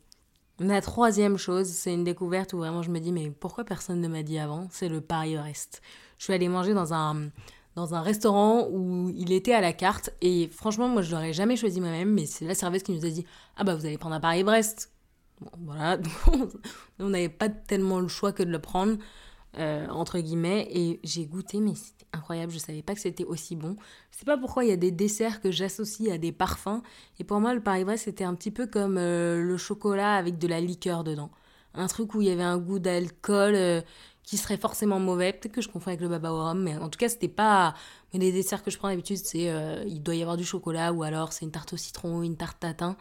La 0.59 0.81
troisième 0.81 1.37
chose, 1.37 1.67
c'est 1.67 1.93
une 1.93 2.03
découverte 2.03 2.51
où 2.53 2.57
vraiment 2.57 2.81
je 2.81 2.89
me 2.89 2.99
dis, 2.99 3.11
mais 3.11 3.29
pourquoi 3.29 3.63
personne 3.63 4.01
ne 4.01 4.07
m'a 4.07 4.23
dit 4.23 4.39
avant? 4.39 4.67
C'est 4.71 4.89
le 4.89 5.01
Paris 5.01 5.37
Rest. 5.37 5.81
Je 6.17 6.25
suis 6.25 6.33
allée 6.33 6.49
manger 6.49 6.73
dans 6.73 6.93
un, 6.93 7.29
dans 7.75 7.93
un 7.93 8.01
restaurant 8.01 8.67
où 8.69 9.09
il 9.15 9.31
était 9.31 9.53
à 9.53 9.61
la 9.61 9.71
carte. 9.71 10.09
Et 10.21 10.49
franchement, 10.51 10.89
moi, 10.89 11.01
je 11.01 11.11
l'aurais 11.11 11.31
jamais 11.31 11.55
choisi 11.55 11.79
moi-même, 11.79 12.11
mais 12.13 12.25
c'est 12.25 12.45
la 12.45 12.55
serveuse 12.55 12.83
qui 12.83 12.91
nous 12.91 13.05
a 13.05 13.09
dit 13.09 13.25
Ah 13.55 13.63
bah, 13.63 13.75
vous 13.75 13.85
allez 13.85 13.97
prendre 13.97 14.15
un 14.15 14.19
Paris-Brest. 14.19 14.91
Bon, 15.41 15.51
voilà. 15.59 15.97
on 16.99 17.09
n'avait 17.09 17.29
pas 17.29 17.49
tellement 17.49 17.99
le 17.99 18.07
choix 18.07 18.31
que 18.33 18.43
de 18.43 18.51
le 18.51 18.59
prendre, 18.59 18.97
euh, 19.57 19.87
entre 19.87 20.19
guillemets. 20.19 20.67
Et 20.71 20.99
j'ai 21.03 21.25
goûté, 21.25 21.59
mais 21.59 21.75
c'était 21.75 22.05
incroyable. 22.13 22.51
Je 22.51 22.57
savais 22.57 22.81
pas 22.81 22.93
que 22.93 23.01
c'était 23.01 23.25
aussi 23.25 23.55
bon. 23.55 23.77
Je 24.11 24.19
sais 24.19 24.25
pas 24.25 24.37
pourquoi 24.37 24.65
il 24.65 24.69
y 24.69 24.73
a 24.73 24.77
des 24.77 24.91
desserts 24.91 25.41
que 25.41 25.51
j'associe 25.51 26.11
à 26.11 26.17
des 26.17 26.31
parfums. 26.31 26.81
Et 27.19 27.23
pour 27.23 27.39
moi, 27.39 27.53
le 27.53 27.61
Paris-Brest, 27.61 28.05
c'était 28.05 28.23
un 28.23 28.35
petit 28.35 28.51
peu 28.51 28.67
comme 28.67 28.97
euh, 28.97 29.41
le 29.41 29.57
chocolat 29.57 30.15
avec 30.15 30.37
de 30.37 30.47
la 30.47 30.59
liqueur 30.59 31.03
dedans. 31.03 31.31
Un 31.73 31.87
truc 31.87 32.15
où 32.15 32.21
il 32.21 32.27
y 32.27 32.31
avait 32.31 32.43
un 32.43 32.57
goût 32.57 32.79
d'alcool. 32.79 33.55
Euh, 33.55 33.81
qui 34.21 34.37
serait 34.37 34.57
forcément 34.57 34.99
mauvais. 34.99 35.33
Peut-être 35.33 35.53
que 35.53 35.61
je 35.61 35.69
confonds 35.69 35.87
avec 35.87 36.01
le 36.01 36.07
baba 36.07 36.31
au 36.31 36.43
rhum, 36.43 36.61
mais 36.61 36.77
en 36.77 36.87
tout 36.89 36.99
cas, 36.99 37.09
c'était 37.09 37.27
pas. 37.27 37.73
Mais 38.13 38.19
les 38.19 38.31
desserts 38.31 38.61
que 38.61 38.69
je 38.69 38.77
prends 38.77 38.89
d'habitude, 38.89 39.17
c'est 39.17 39.51
il 39.87 40.03
doit 40.03 40.13
y 40.13 40.21
avoir 40.21 40.37
du 40.37 40.45
chocolat 40.45 40.93
ou 40.93 41.01
alors 41.01 41.33
c'est 41.33 41.45
une 41.45 41.51
tarte 41.51 41.73
au 41.73 41.77
citron, 41.77 42.21
une 42.21 42.37
tarte 42.37 42.59
tatin. 42.59 42.95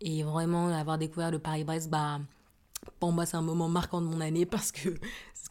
Et 0.00 0.22
vraiment, 0.22 0.68
avoir 0.68 0.98
découvert 0.98 1.30
le 1.30 1.38
Paris-Brest, 1.38 1.90
bah, 1.90 2.20
pour 2.98 3.12
moi, 3.12 3.26
c'est 3.26 3.36
un 3.36 3.42
moment 3.42 3.68
marquant 3.68 4.00
de 4.00 4.06
mon 4.06 4.20
année 4.20 4.46
parce 4.56 4.72
que, 4.72 4.94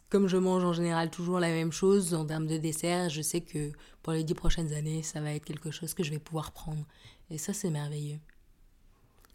comme 0.08 0.26
je 0.26 0.36
mange 0.36 0.64
en 0.64 0.72
général 0.72 1.10
toujours 1.10 1.38
la 1.38 1.48
même 1.48 1.72
chose 1.72 2.14
en 2.14 2.24
termes 2.24 2.46
de 2.46 2.56
dessert, 2.56 3.08
je 3.08 3.22
sais 3.22 3.40
que 3.40 3.72
pour 4.02 4.12
les 4.12 4.24
dix 4.24 4.34
prochaines 4.34 4.72
années, 4.72 5.02
ça 5.02 5.20
va 5.20 5.32
être 5.32 5.44
quelque 5.44 5.70
chose 5.70 5.94
que 5.94 6.02
je 6.02 6.10
vais 6.10 6.18
pouvoir 6.18 6.52
prendre. 6.52 6.84
Et 7.30 7.38
ça, 7.38 7.52
c'est 7.52 7.70
merveilleux. 7.70 8.18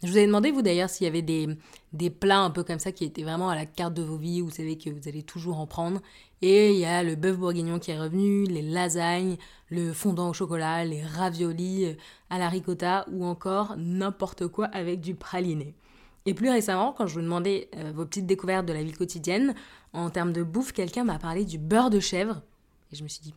Je 0.02 0.08
vous 0.08 0.16
avais 0.18 0.26
demandé, 0.26 0.50
vous 0.50 0.62
d'ailleurs, 0.62 0.90
s'il 0.90 1.04
y 1.06 1.08
avait 1.08 1.22
des, 1.22 1.48
des 1.92 2.10
plats 2.10 2.40
un 2.40 2.50
peu 2.50 2.62
comme 2.62 2.78
ça 2.78 2.92
qui 2.92 3.04
étaient 3.04 3.22
vraiment 3.22 3.48
à 3.48 3.54
la 3.54 3.64
carte 3.64 3.94
de 3.94 4.02
vos 4.02 4.18
vies, 4.18 4.42
où 4.42 4.46
vous 4.46 4.50
savez 4.50 4.76
que 4.76 4.90
vous 4.90 5.08
allez 5.08 5.22
toujours 5.22 5.58
en 5.58 5.66
prendre. 5.66 6.00
Et 6.42 6.72
il 6.72 6.78
y 6.78 6.84
a 6.84 7.02
le 7.02 7.14
bœuf 7.14 7.38
bourguignon 7.38 7.78
qui 7.78 7.92
est 7.92 7.98
revenu, 7.98 8.44
les 8.44 8.60
lasagnes, 8.60 9.36
le 9.70 9.94
fondant 9.94 10.28
au 10.28 10.32
chocolat, 10.34 10.84
les 10.84 11.02
raviolis 11.02 11.86
euh, 11.86 11.94
à 12.28 12.38
la 12.38 12.50
ricotta, 12.50 13.06
ou 13.10 13.24
encore 13.24 13.74
n'importe 13.78 14.46
quoi 14.48 14.66
avec 14.66 15.00
du 15.00 15.14
praliné. 15.14 15.74
Et 16.26 16.34
plus 16.34 16.50
récemment, 16.50 16.92
quand 16.92 17.06
je 17.06 17.14
vous 17.14 17.22
demandais 17.22 17.70
euh, 17.76 17.92
vos 17.94 18.04
petites 18.04 18.26
découvertes 18.26 18.66
de 18.66 18.74
la 18.74 18.82
vie 18.82 18.92
quotidienne, 18.92 19.54
en 19.94 20.10
termes 20.10 20.32
de 20.32 20.42
bouffe, 20.42 20.72
quelqu'un 20.72 21.04
m'a 21.04 21.18
parlé 21.18 21.46
du 21.46 21.56
beurre 21.56 21.88
de 21.88 22.00
chèvre. 22.00 22.42
Et 22.92 22.96
je 22.96 23.02
me 23.02 23.08
suis 23.08 23.22
dit, 23.22 23.34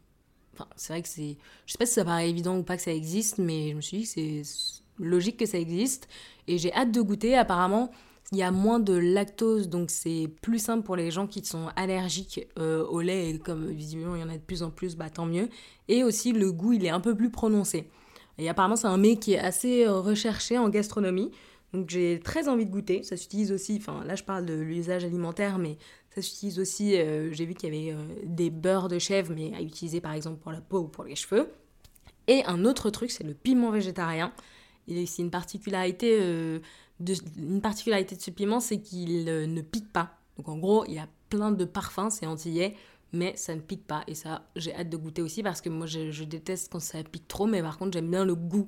enfin, 0.54 0.68
c'est 0.76 0.92
vrai 0.92 1.02
que 1.02 1.08
c'est. 1.08 1.38
Je 1.66 1.72
sais 1.72 1.78
pas 1.78 1.86
si 1.86 1.94
ça 1.94 2.04
paraît 2.04 2.30
évident 2.30 2.58
ou 2.58 2.64
pas 2.64 2.76
que 2.76 2.84
ça 2.84 2.92
existe, 2.94 3.38
mais 3.38 3.70
je 3.70 3.76
me 3.76 3.82
suis 3.82 3.98
dit 4.00 4.04
que 4.04 4.10
c'est 4.10 4.84
logique 5.00 5.38
que 5.38 5.46
ça 5.46 5.58
existe. 5.58 6.08
Et 6.48 6.58
j'ai 6.58 6.74
hâte 6.74 6.92
de 6.92 7.02
goûter. 7.02 7.36
Apparemment, 7.36 7.92
il 8.32 8.38
y 8.38 8.44
a 8.44 8.52
moins 8.52 8.80
de 8.80 8.94
lactose, 8.94 9.70
donc 9.70 9.90
c'est 9.90 10.30
plus 10.42 10.60
simple 10.60 10.84
pour 10.84 10.96
les 10.96 11.10
gens 11.10 11.26
qui 11.26 11.44
sont 11.44 11.70
allergiques 11.76 12.48
euh, 12.60 12.86
au 12.86 13.02
lait. 13.02 13.32
Et 13.32 13.40
comme 13.40 13.68
visiblement 13.72 14.16
il 14.16 14.22
y 14.22 14.24
en 14.24 14.30
a 14.30 14.38
de 14.38 14.44
plus 14.44 14.62
en 14.62 14.70
plus, 14.70 14.96
bah 14.96 15.10
tant 15.10 15.26
mieux. 15.26 15.50
Et 15.88 16.04
aussi 16.04 16.32
le 16.32 16.52
goût, 16.52 16.74
il 16.74 16.86
est 16.86 16.90
un 16.90 17.00
peu 17.00 17.16
plus 17.16 17.32
prononcé. 17.32 17.90
Et 18.38 18.48
apparemment, 18.48 18.76
c'est 18.76 18.88
un 18.88 18.98
mets 18.98 19.18
qui 19.18 19.34
est 19.34 19.40
assez 19.40 19.86
euh, 19.86 20.00
recherché 20.00 20.58
en 20.58 20.70
gastronomie. 20.70 21.32
Donc 21.74 21.90
j'ai 21.90 22.20
très 22.24 22.48
envie 22.48 22.66
de 22.66 22.72
goûter. 22.72 23.04
Ça 23.04 23.18
s'utilise 23.18 23.52
aussi, 23.52 23.78
enfin 23.80 24.04
là 24.06 24.16
je 24.16 24.24
parle 24.24 24.46
de 24.46 24.54
l'usage 24.54 25.04
alimentaire, 25.04 25.58
mais 25.58 25.78
ça 26.14 26.22
s'utilise 26.22 26.60
aussi, 26.60 26.98
euh, 26.98 27.32
j'ai 27.32 27.46
vu 27.46 27.54
qu'il 27.54 27.74
y 27.74 27.92
avait 27.92 27.98
des 28.26 28.50
beurres 28.50 28.88
de 28.90 28.98
chèvre, 29.00 29.34
mais 29.36 29.54
à 29.56 29.62
utiliser 29.62 30.02
par 30.02 30.14
exemple 30.14 30.40
pour 30.40 30.52
la 30.52 30.62
peau 30.62 30.80
ou 30.80 30.88
pour 30.88 31.04
les 31.04 31.16
cheveux. 31.16 31.50
Et 32.28 32.44
un 32.46 32.64
autre 32.66 32.92
truc, 32.92 33.10
c'est 33.10 33.24
le 33.24 33.34
piment 33.34 33.72
végétarien 33.72 34.32
c'est 35.06 35.22
une 35.22 35.32
particularité, 35.32 36.18
euh, 36.20 36.60
de, 37.00 37.14
une 37.38 37.62
particularité 37.62 38.16
de 38.16 38.22
ce 38.22 38.32
piment, 38.32 38.60
c'est 38.60 38.80
qu'il 38.80 39.30
euh, 39.30 39.46
ne 39.46 39.62
pique 39.62 39.92
pas. 39.92 40.18
Donc 40.38 40.50
en 40.50 40.58
gros, 40.58 40.86
il 40.88 40.94
y 40.94 41.00
a 41.00 41.08
plein 41.30 41.52
de 41.52 41.66
parfums, 41.66 42.10
c'est 42.10 42.26
antillais, 42.26 42.76
mais 43.14 43.36
ça 43.36 43.56
ne 43.56 43.62
pique 43.62 43.86
pas. 43.86 44.04
Et 44.08 44.16
ça, 44.16 44.48
j'ai 44.56 44.74
hâte 44.76 44.90
de 44.90 44.98
goûter 44.98 45.22
aussi 45.22 45.44
parce 45.44 45.62
que 45.62 45.70
moi, 45.70 45.86
je, 45.86 46.24
déteste 46.24 46.72
quand 46.72 46.80
ça 46.80 47.04
pique 47.04 47.28
trop, 47.28 47.46
mais 47.46 47.62
par 47.62 47.78
contre, 47.78 47.94
j'aime 47.94 48.10
bien 48.10 48.26
le 48.26 48.36
goût 48.36 48.68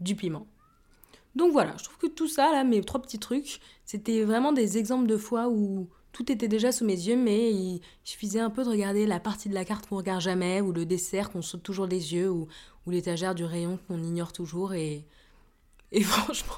du 0.00 0.16
piment. 0.16 0.46
Donc 1.36 1.52
voilà, 1.52 1.76
je 1.78 1.84
trouve 1.84 1.98
que 1.98 2.06
tout 2.08 2.26
ça, 2.26 2.50
là, 2.50 2.64
mes 2.64 2.80
trois 2.82 3.00
petits 3.00 3.18
trucs, 3.18 3.60
c'était 3.84 4.24
vraiment 4.24 4.52
des 4.52 4.78
exemples 4.78 5.06
de 5.06 5.16
fois 5.16 5.48
où 5.48 5.88
tout 6.12 6.30
était 6.32 6.48
déjà 6.48 6.72
sous 6.72 6.84
mes 6.84 6.94
yeux, 6.94 7.16
mais 7.16 7.52
il 7.52 7.80
suffisait 8.02 8.40
un 8.40 8.50
peu 8.50 8.64
de 8.64 8.68
regarder 8.68 9.06
la 9.06 9.20
partie 9.20 9.48
de 9.48 9.54
la 9.54 9.64
carte 9.64 9.86
qu'on 9.86 9.96
regarde 9.96 10.20
jamais, 10.20 10.60
ou 10.60 10.72
le 10.72 10.84
dessert 10.84 11.30
qu'on 11.30 11.42
saute 11.42 11.62
toujours 11.62 11.86
des 11.86 12.14
yeux, 12.14 12.30
ou, 12.30 12.48
ou 12.86 12.90
l'étagère 12.90 13.34
du 13.34 13.44
rayon 13.44 13.78
qu'on 13.86 14.02
ignore 14.02 14.32
toujours, 14.32 14.74
et 14.74 15.04
et 15.92 16.02
franchement, 16.02 16.56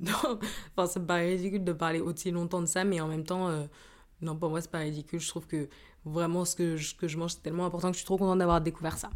non, 0.00 0.38
enfin, 0.76 0.86
ça 0.86 0.98
me 0.98 1.06
paraît 1.06 1.28
ridicule 1.28 1.64
de 1.64 1.72
parler 1.72 2.00
aussi 2.00 2.30
longtemps 2.30 2.60
de 2.60 2.66
ça, 2.66 2.84
mais 2.84 3.00
en 3.00 3.08
même 3.08 3.24
temps, 3.24 3.48
euh, 3.48 3.64
non, 4.22 4.36
pour 4.36 4.50
moi, 4.50 4.60
c'est 4.60 4.70
pas 4.70 4.78
ridicule. 4.78 5.20
Je 5.20 5.28
trouve 5.28 5.46
que 5.46 5.68
vraiment, 6.04 6.44
ce 6.44 6.56
que 6.56 6.76
je, 6.76 6.94
que 6.94 7.06
je 7.06 7.18
mange, 7.18 7.32
c'est 7.32 7.42
tellement 7.42 7.66
important 7.66 7.88
que 7.88 7.94
je 7.94 7.98
suis 7.98 8.06
trop 8.06 8.16
contente 8.16 8.38
d'avoir 8.38 8.60
découvert 8.60 8.96
ça. 8.96 9.10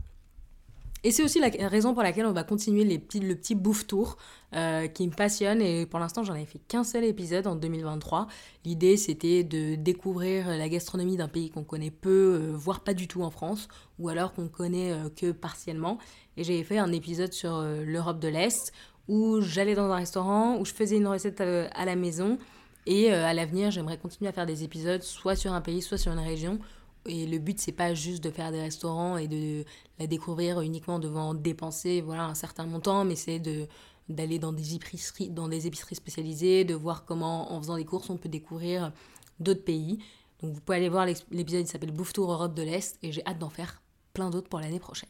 Et 1.07 1.11
c'est 1.11 1.23
aussi 1.23 1.39
la 1.39 1.51
raison 1.69 1.93
pour 1.93 2.03
laquelle 2.03 2.25
on 2.25 2.33
va 2.33 2.45
continuer 2.45 2.83
les 2.83 2.99
petits, 2.99 3.21
le 3.21 3.35
petit 3.35 3.55
bouffe 3.55 3.87
tour 3.87 4.17
euh, 4.55 4.87
qui 4.87 5.07
me 5.07 5.13
passionne. 5.13 5.61
Et 5.61 5.85
pour 5.85 6.01
l'instant, 6.01 6.23
j'en 6.23 6.33
avais 6.33 6.47
fait 6.47 6.61
qu'un 6.67 6.83
seul 6.83 7.05
épisode 7.05 7.47
en 7.47 7.57
2023. 7.57 8.27
L'idée, 8.65 8.97
c'était 8.97 9.45
de 9.45 9.75
découvrir 9.75 10.49
la 10.49 10.67
gastronomie 10.67 11.19
d'un 11.19 11.29
pays 11.29 11.51
qu'on 11.51 11.63
connaît 11.63 11.91
peu, 11.91 12.41
euh, 12.41 12.53
voire 12.55 12.81
pas 12.81 12.95
du 12.95 13.07
tout 13.07 13.23
en 13.23 13.31
France, 13.31 13.69
ou 13.99 14.09
alors 14.09 14.33
qu'on 14.33 14.49
connaît 14.49 14.95
que 15.15 15.31
partiellement. 15.31 15.99
Et 16.39 16.45
j'avais 16.45 16.65
fait 16.65 16.79
un 16.79 16.91
épisode 16.91 17.35
sur 17.35 17.61
l'Europe 17.63 18.19
de 18.19 18.29
l'Est 18.29 18.73
où 19.09 19.41
j'allais 19.41 19.75
dans 19.75 19.91
un 19.91 19.97
restaurant, 19.97 20.59
où 20.59 20.65
je 20.65 20.73
faisais 20.73 20.97
une 20.97 21.07
recette 21.07 21.41
euh, 21.41 21.69
à, 21.75 21.85
la 21.85 21.97
maison. 21.97 22.39
Et 22.87 23.13
euh, 23.13 23.25
à 23.25 23.35
l'avenir, 23.35 23.71
j'aimerais 23.71 23.99
continuer 23.99 24.29
à 24.29 24.33
faire 24.33 24.47
des 24.47 24.65
épisodes, 24.65 25.03
soit 25.03 25.37
sur 25.37 25.53
un 25.53 25.61
pays, 25.61 25.83
soit 25.83 25.99
sur 25.99 26.13
une 26.13 26.19
région. 26.19 26.59
Et 27.07 27.27
le 27.27 27.39
but, 27.39 27.61
c'est 27.61 27.73
pas 27.73 27.93
juste 27.95 28.25
de 28.25 28.31
faire 28.31 28.51
des 28.51 28.61
restaurants 28.61 29.19
et 29.19 29.29
de 29.29 29.65
la 29.99 30.07
découvrir 30.07 30.61
uniquement 30.61 30.99
devant 30.99 31.35
dépenser 31.35 32.01
voilà, 32.01 32.25
un 32.25 32.35
certain 32.35 32.65
montant, 32.65 33.05
mais 33.05 33.17
c'est 33.17 33.39
de 33.39 33.67
d'aller 34.11 34.39
dans 34.39 34.53
des 34.53 34.75
épiceries 34.75 35.31
dans 35.31 35.49
des 35.49 35.67
épiceries 35.67 35.95
spécialisées, 35.95 36.65
de 36.65 36.75
voir 36.75 37.07
comment 37.07 37.53
en 37.53 37.59
faisant 37.59 37.77
des 37.77 37.87
courses 37.87 38.11
on 38.11 38.19
peut 38.19 38.29
découvrir 38.29 38.93
d'autres 39.41 39.65
pays. 39.65 39.99
Donc 40.43 40.53
vous 40.53 40.61
pouvez 40.61 40.77
aller 40.77 40.91
voir 40.91 41.07
l'épisode 41.07 41.65
qui 41.65 41.71
s'appelle 41.71 41.91
Bouffe 41.91 42.13
Tour 42.13 42.31
Europe 42.31 42.55
de 42.55 42.63
l'Est 42.63 42.99
et 43.03 43.13
j'ai 43.13 43.25
hâte 43.27 43.39
d'en 43.39 43.49
faire 43.49 43.83
plein 44.13 44.29
d'autres 44.29 44.49
pour 44.49 44.61
l'année 44.61 44.79
prochaine. 44.79 45.09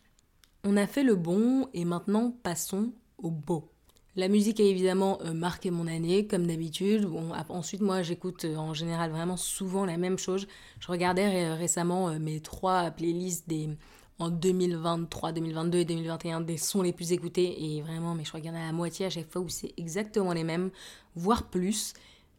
On 0.62 0.76
a 0.76 0.86
fait 0.86 1.02
le 1.02 1.16
bon 1.16 1.68
et 1.74 1.84
maintenant 1.84 2.36
passons 2.42 2.92
au 3.18 3.30
beau. 3.30 3.73
La 4.16 4.28
musique 4.28 4.60
a 4.60 4.62
évidemment 4.62 5.18
euh, 5.22 5.32
marqué 5.32 5.72
mon 5.72 5.88
année, 5.88 6.28
comme 6.28 6.46
d'habitude. 6.46 7.04
Bon, 7.06 7.32
ensuite, 7.48 7.80
moi, 7.80 8.02
j'écoute 8.02 8.44
euh, 8.44 8.54
en 8.54 8.72
général 8.72 9.10
vraiment 9.10 9.36
souvent 9.36 9.84
la 9.84 9.96
même 9.96 10.18
chose. 10.18 10.46
Je 10.78 10.86
regardais 10.86 11.52
récemment 11.54 12.10
euh, 12.10 12.20
mes 12.20 12.38
trois 12.40 12.92
playlists 12.92 13.48
des 13.48 13.70
en 14.20 14.30
2023, 14.30 15.32
2022 15.32 15.78
et 15.78 15.84
2021 15.84 16.42
des 16.42 16.58
sons 16.58 16.82
les 16.82 16.92
plus 16.92 17.10
écoutés. 17.10 17.64
Et 17.64 17.82
vraiment, 17.82 18.14
mais 18.14 18.22
je 18.24 18.32
en 18.32 18.54
a 18.54 18.66
la 18.66 18.72
moitié 18.72 19.06
à 19.06 19.10
chaque 19.10 19.28
fois 19.28 19.42
où 19.42 19.48
c'est 19.48 19.74
exactement 19.76 20.32
les 20.32 20.44
mêmes, 20.44 20.70
voire 21.16 21.50
plus. 21.50 21.92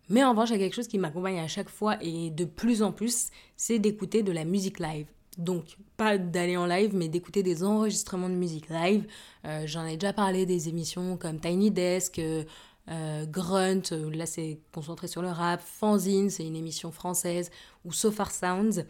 Mais 0.07 0.23
en 0.23 0.29
revanche, 0.29 0.51
il 0.51 0.53
y 0.53 0.55
a 0.55 0.59
quelque 0.59 0.75
chose 0.75 0.87
qui 0.87 0.97
m'accompagne 0.97 1.39
à 1.39 1.47
chaque 1.49 1.69
fois 1.69 1.97
et 2.01 2.29
de 2.29 2.45
plus 2.45 2.83
en 2.83 2.93
plus, 2.93 3.31
c'est 3.57 3.79
d'écouter 3.79 4.23
de 4.23 4.31
la 4.31 4.45
musique 4.45 4.79
live. 4.79 5.07
Donc, 5.37 5.77
pas 5.97 6.17
d'aller 6.17 6.57
en 6.57 6.65
live, 6.65 6.95
mais 6.95 7.09
d'écouter 7.09 7.43
des 7.43 7.63
enregistrements 7.63 8.29
de 8.29 8.35
musique 8.35 8.69
live. 8.69 9.05
Euh, 9.45 9.63
j'en 9.65 9.85
ai 9.85 9.97
déjà 9.97 10.13
parlé 10.13 10.45
des 10.45 10.69
émissions 10.69 11.17
comme 11.17 11.39
Tiny 11.39 11.71
Desk, 11.71 12.19
euh, 12.19 12.43
euh, 12.89 13.25
Grunt, 13.25 13.91
là 14.13 14.25
c'est 14.27 14.59
concentré 14.71 15.07
sur 15.07 15.21
le 15.21 15.29
rap, 15.29 15.61
Fanzine, 15.61 16.29
c'est 16.29 16.45
une 16.45 16.55
émission 16.55 16.91
française, 16.91 17.49
ou 17.83 17.91
So 17.91 18.11
Far 18.11 18.31
Sounds. 18.31 18.85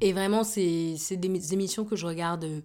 Et 0.00 0.12
vraiment, 0.12 0.44
c'est 0.44 0.96
des 1.10 1.52
émissions 1.52 1.84
que 1.84 1.96
je 1.96 2.06
regarde. 2.06 2.62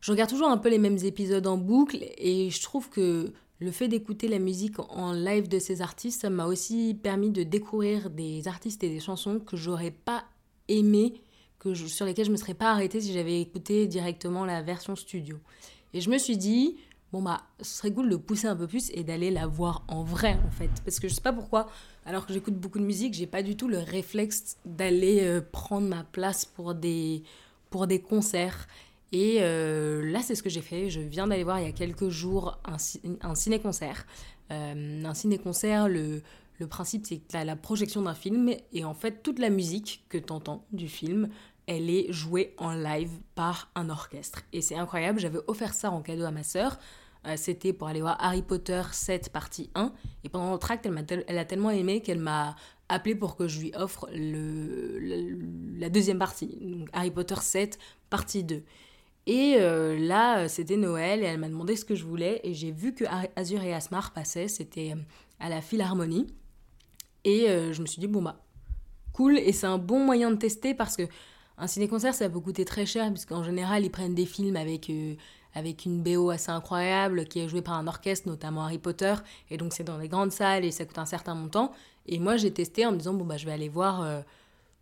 Je 0.00 0.10
regarde 0.10 0.30
toujours 0.30 0.48
un 0.48 0.58
peu 0.58 0.68
les 0.68 0.78
mêmes 0.78 0.98
épisodes 0.98 1.46
en 1.46 1.56
boucle, 1.56 2.04
et 2.18 2.50
je 2.50 2.62
trouve 2.62 2.88
que 2.90 3.32
le 3.60 3.70
fait 3.70 3.86
d'écouter 3.86 4.26
la 4.26 4.40
musique 4.40 4.80
en 4.80 5.12
live 5.12 5.48
de 5.48 5.60
ces 5.60 5.82
artistes, 5.82 6.22
ça 6.22 6.30
m'a 6.30 6.46
aussi 6.46 6.98
permis 7.00 7.30
de 7.30 7.44
découvrir 7.44 8.10
des 8.10 8.48
artistes 8.48 8.82
et 8.82 8.88
des 8.88 8.98
chansons 8.98 9.38
que 9.38 9.56
j'aurais 9.56 9.92
pas 9.92 10.24
aimé, 10.66 11.14
que 11.62 11.74
sur 11.74 12.06
lesquelles 12.06 12.26
je 12.26 12.32
me 12.32 12.36
serais 12.36 12.54
pas 12.54 12.72
arrêtée 12.72 13.00
si 13.00 13.12
j'avais 13.12 13.40
écouté 13.40 13.86
directement 13.86 14.44
la 14.44 14.62
version 14.62 14.96
studio. 14.96 15.38
Et 15.94 16.00
je 16.00 16.10
me 16.10 16.18
suis 16.18 16.36
dit, 16.36 16.76
bon 17.12 17.22
bah, 17.22 17.42
ce 17.60 17.78
serait 17.78 17.92
cool 17.92 18.10
de 18.10 18.16
pousser 18.16 18.48
un 18.48 18.56
peu 18.56 18.66
plus 18.66 18.90
et 18.90 19.04
d'aller 19.04 19.30
la 19.30 19.46
voir 19.46 19.84
en 19.86 20.02
vrai 20.02 20.36
en 20.44 20.50
fait. 20.50 20.70
Parce 20.84 20.98
que 20.98 21.06
je 21.06 21.14
sais 21.14 21.20
pas 21.20 21.32
pourquoi, 21.32 21.68
alors 22.04 22.26
que 22.26 22.32
j'écoute 22.32 22.54
beaucoup 22.54 22.80
de 22.80 22.84
musique, 22.84 23.14
j'ai 23.14 23.28
pas 23.28 23.44
du 23.44 23.56
tout 23.56 23.68
le 23.68 23.78
réflexe 23.78 24.56
d'aller 24.64 25.20
euh, 25.22 25.40
prendre 25.40 25.86
ma 25.86 26.02
place 26.02 26.44
pour 26.44 26.74
des, 26.74 27.22
pour 27.70 27.86
des 27.86 28.00
concerts. 28.00 28.66
Et 29.12 29.38
euh, 29.40 30.10
là, 30.10 30.20
c'est 30.22 30.34
ce 30.34 30.42
que 30.42 30.48
j'ai 30.48 30.62
fait. 30.62 30.88
Je 30.88 31.00
viens 31.00 31.26
d'aller 31.26 31.44
voir 31.44 31.60
il 31.60 31.66
y 31.66 31.68
a 31.68 31.72
quelques 31.72 32.08
jours 32.08 32.58
un, 32.64 32.76
un 33.20 33.34
ciné-concert. 33.34 34.06
Euh, 34.50 35.04
un 35.04 35.14
ciné-concert, 35.14 35.86
le, 35.86 36.22
le 36.58 36.66
principe, 36.66 37.06
c'est 37.06 37.18
que 37.18 37.28
tu 37.28 37.36
as 37.36 37.44
la 37.44 37.56
projection 37.56 38.02
d'un 38.02 38.14
film 38.14 38.54
et 38.72 38.84
en 38.84 38.94
fait, 38.94 39.22
toute 39.22 39.38
la 39.38 39.50
musique 39.50 40.04
que 40.08 40.16
tu 40.16 40.32
entends 40.32 40.64
du 40.72 40.88
film, 40.88 41.28
elle 41.66 41.90
est 41.90 42.12
jouée 42.12 42.54
en 42.58 42.72
live 42.72 43.10
par 43.34 43.70
un 43.74 43.88
orchestre. 43.90 44.42
Et 44.52 44.60
c'est 44.60 44.76
incroyable, 44.76 45.20
j'avais 45.20 45.40
offert 45.46 45.74
ça 45.74 45.90
en 45.90 46.02
cadeau 46.02 46.24
à 46.24 46.30
ma 46.30 46.42
sœur. 46.42 46.78
Euh, 47.26 47.34
c'était 47.36 47.72
pour 47.72 47.88
aller 47.88 48.00
voir 48.00 48.16
Harry 48.20 48.42
Potter 48.42 48.82
7 48.90 49.30
partie 49.30 49.70
1. 49.74 49.92
Et 50.24 50.28
pendant 50.28 50.52
le 50.52 50.58
tract, 50.58 50.86
elle, 50.86 51.38
a 51.38 51.44
tellement 51.44 51.70
aimé 51.70 52.00
qu'elle 52.00 52.18
m'a 52.18 52.56
appelé 52.88 53.14
pour 53.14 53.36
que 53.36 53.46
je 53.46 53.60
lui 53.60 53.72
offre 53.76 54.08
la 54.12 55.88
deuxième 55.88 56.18
partie. 56.18 56.58
Donc 56.60 56.88
Harry 56.92 57.10
Potter 57.10 57.36
7 57.40 57.78
partie 58.10 58.44
2. 58.44 58.62
Et 59.26 59.56
euh, 59.58 59.96
là, 59.98 60.48
c'était 60.48 60.76
Noël 60.76 61.22
et 61.22 61.26
elle 61.26 61.38
m'a 61.38 61.48
demandé 61.48 61.76
ce 61.76 61.84
que 61.84 61.94
je 61.94 62.04
voulais. 62.04 62.40
Et 62.42 62.54
j'ai 62.54 62.72
vu 62.72 62.92
que 62.92 63.04
Azur 63.36 63.62
et 63.62 63.72
Asmar 63.72 64.12
passaient, 64.12 64.48
c'était 64.48 64.92
euh, 64.92 65.00
à 65.38 65.48
la 65.48 65.60
Philharmonie. 65.60 66.26
Et 67.24 67.46
je 67.46 67.80
me 67.80 67.86
suis 67.86 68.00
dit, 68.00 68.08
bon 68.08 68.20
bah, 68.20 68.42
cool. 69.12 69.38
Et 69.38 69.52
c'est 69.52 69.68
un 69.68 69.78
bon 69.78 70.04
moyen 70.04 70.32
de 70.32 70.36
tester 70.36 70.74
parce 70.74 70.96
que 70.96 71.04
un 71.62 71.68
ciné-concert, 71.68 72.12
ça 72.12 72.28
peut 72.28 72.40
coûter 72.40 72.64
très 72.64 72.86
cher, 72.86 73.08
puisqu'en 73.10 73.44
général, 73.44 73.84
ils 73.84 73.90
prennent 73.90 74.16
des 74.16 74.26
films 74.26 74.56
avec 74.56 74.90
avec 75.54 75.84
une 75.84 76.02
BO 76.02 76.30
assez 76.30 76.50
incroyable 76.50 77.26
qui 77.26 77.40
est 77.40 77.48
jouée 77.48 77.62
par 77.62 77.74
un 77.74 77.86
orchestre, 77.86 78.28
notamment 78.28 78.64
Harry 78.64 78.78
Potter. 78.78 79.14
Et 79.50 79.58
donc 79.58 79.72
c'est 79.72 79.84
dans 79.84 79.98
des 79.98 80.08
grandes 80.08 80.32
salles 80.32 80.64
et 80.64 80.70
ça 80.70 80.84
coûte 80.84 80.98
un 80.98 81.06
certain 81.06 81.34
montant. 81.34 81.72
Et 82.06 82.18
moi 82.18 82.36
j'ai 82.36 82.50
testé 82.52 82.86
en 82.86 82.92
me 82.92 82.96
disant 82.96 83.14
bon 83.14 83.24
bah 83.24 83.36
je 83.36 83.46
vais 83.46 83.52
aller 83.52 83.68
voir, 83.68 84.02
euh, 84.02 84.22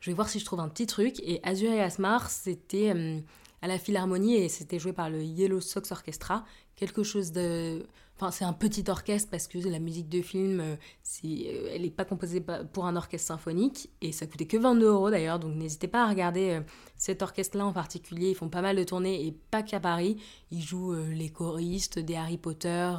je 0.00 0.10
vais 0.10 0.14
voir 0.14 0.28
si 0.28 0.38
je 0.38 0.44
trouve 0.44 0.60
un 0.60 0.68
petit 0.68 0.86
truc. 0.86 1.20
Et 1.20 1.40
Azur 1.42 1.72
et 1.72 1.82
Asmar 1.82 2.30
c'était 2.30 2.92
euh, 2.94 3.18
à 3.62 3.66
la 3.66 3.78
Philharmonie 3.78 4.36
et 4.36 4.48
c'était 4.48 4.78
joué 4.78 4.92
par 4.92 5.10
le 5.10 5.22
Yellow 5.22 5.60
Sox 5.60 5.90
Orchestra, 5.90 6.44
quelque 6.76 7.02
chose 7.02 7.32
de 7.32 7.84
Enfin, 8.20 8.30
c'est 8.32 8.44
un 8.44 8.52
petit 8.52 8.84
orchestre 8.90 9.30
parce 9.30 9.46
que 9.46 9.56
la 9.56 9.78
musique 9.78 10.10
de 10.10 10.20
film, 10.20 10.60
euh, 10.60 10.76
euh, 11.24 11.70
elle 11.72 11.80
n'est 11.80 11.90
pas 11.90 12.04
composée 12.04 12.44
pour 12.70 12.84
un 12.84 12.94
orchestre 12.94 13.28
symphonique 13.28 13.88
et 14.02 14.12
ça 14.12 14.26
coûtait 14.26 14.44
que 14.44 14.58
22 14.58 14.88
euros 14.88 15.08
d'ailleurs. 15.08 15.38
Donc 15.38 15.56
n'hésitez 15.56 15.88
pas 15.88 16.04
à 16.04 16.08
regarder 16.10 16.50
euh, 16.50 16.60
cet 16.98 17.22
orchestre-là 17.22 17.64
en 17.64 17.72
particulier. 17.72 18.28
Ils 18.28 18.34
font 18.34 18.50
pas 18.50 18.60
mal 18.60 18.76
de 18.76 18.84
tournées 18.84 19.26
et 19.26 19.32
pas 19.32 19.62
qu'à 19.62 19.80
Paris. 19.80 20.18
Ils 20.50 20.60
jouent 20.60 20.92
les 20.92 21.30
choristes 21.30 21.98
des 21.98 22.14
Harry 22.14 22.36
Potter 22.36 22.92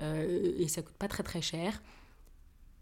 et 0.00 0.66
ça 0.66 0.82
coûte 0.82 0.96
pas 0.96 1.06
très 1.06 1.22
très 1.22 1.40
cher. 1.40 1.80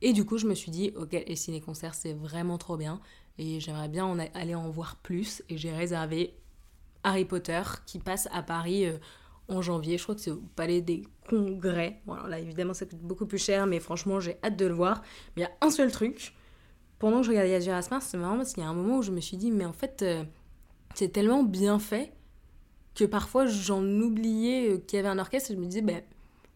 Et 0.01 0.15
du 0.15 0.25
coup, 0.25 0.39
je 0.39 0.47
me 0.47 0.55
suis 0.55 0.71
dit, 0.71 0.93
ok, 0.97 1.13
les 1.13 1.37
ciné-concerts, 1.37 1.95
c'est 1.95 2.15
vraiment 2.15 2.57
trop 2.57 2.79
bien 2.79 3.03
et 3.37 3.61
j'aimerais 3.61 3.89
bien 3.91 4.07
en 4.07 4.19
aller 4.19 4.55
en 4.55 4.71
voir 4.71 4.97
plus. 4.97 5.43
Et 5.51 5.59
j'ai 5.59 5.73
réservé 5.73 6.39
Harry 7.03 7.27
Potter 7.27 7.63
qui 7.85 7.99
passe 7.99 8.29
à 8.33 8.43
Paris 8.43 8.87
en 9.49 9.63
janvier. 9.63 9.99
Je 9.99 10.03
crois 10.03 10.15
que 10.15 10.21
c'est 10.21 10.31
au 10.31 10.43
Palais 10.55 10.81
des 10.81 11.03
Congrès. 11.29 12.01
Voilà, 12.07 12.29
là, 12.29 12.39
évidemment, 12.39 12.75
ça 12.75 12.87
coûte 12.87 13.01
beaucoup 13.01 13.27
plus 13.27 13.39
cher, 13.39 13.67
mais 13.67 13.81
franchement, 13.81 14.21
j'ai 14.21 14.37
hâte 14.43 14.57
de 14.57 14.67
le 14.67 14.75
voir. 14.75 15.03
Mais 15.37 15.43
il 15.43 15.45
y 15.45 15.49
a 15.49 15.53
un 15.61 15.71
seul 15.71 15.91
truc. 15.91 16.35
Pendant 16.99 17.19
que 17.19 17.25
je 17.25 17.31
regardais 17.31 17.55
Azure 17.55 17.75
Asmar, 17.75 18.03
c'est 18.03 18.17
marrant 18.17 18.37
parce 18.37 18.55
qu'il 18.55 18.63
y 18.63 18.67
a 18.67 18.69
un 18.69 18.75
moment 18.75 18.99
où 18.99 19.03
je 19.03 19.11
me 19.11 19.21
suis 19.21 19.37
dit, 19.37 19.51
mais 19.51 19.67
en 19.67 19.73
fait, 19.73 20.03
euh, 20.03 20.25
c'est 20.95 21.11
tellement 21.11 21.43
bien 21.43 21.79
fait 21.79 22.13
que 22.95 23.05
parfois 23.05 23.45
j'en 23.47 23.85
oubliais 23.85 24.71
euh, 24.71 24.79
qu'il 24.79 24.97
y 24.97 25.01
avait 25.01 25.09
un 25.09 25.19
orchestre 25.19 25.51
et 25.51 25.55
je 25.55 25.61
me 25.61 25.67
disais, 25.67 25.83
ben, 25.83 26.03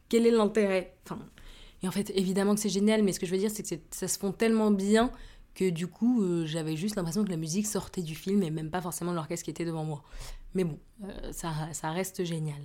quel 0.08 0.26
est 0.26 0.30
l'intérêt? 0.30 0.96
Enfin, 1.04 1.18
Et 1.82 1.88
en 1.88 1.90
fait, 1.90 2.10
évidemment 2.14 2.54
que 2.54 2.60
c'est 2.60 2.70
génial, 2.70 3.02
mais 3.02 3.12
ce 3.12 3.20
que 3.20 3.26
je 3.26 3.32
veux 3.32 3.38
dire, 3.38 3.50
c'est 3.52 3.62
que 3.62 3.82
ça 3.90 4.08
se 4.08 4.18
font 4.18 4.32
tellement 4.32 4.70
bien 4.70 5.12
que 5.54 5.68
du 5.68 5.88
coup, 5.88 6.22
euh, 6.22 6.46
j'avais 6.46 6.76
juste 6.76 6.96
l'impression 6.96 7.22
que 7.22 7.30
la 7.30 7.36
musique 7.36 7.66
sortait 7.66 8.02
du 8.02 8.14
film 8.14 8.42
et 8.42 8.50
même 8.50 8.70
pas 8.70 8.80
forcément 8.80 9.12
l'orchestre 9.12 9.44
qui 9.44 9.50
était 9.50 9.66
devant 9.66 9.84
moi. 9.84 10.02
Mais 10.54 10.64
bon, 10.64 10.78
ça 11.32 11.90
reste 11.90 12.24
génial. 12.24 12.62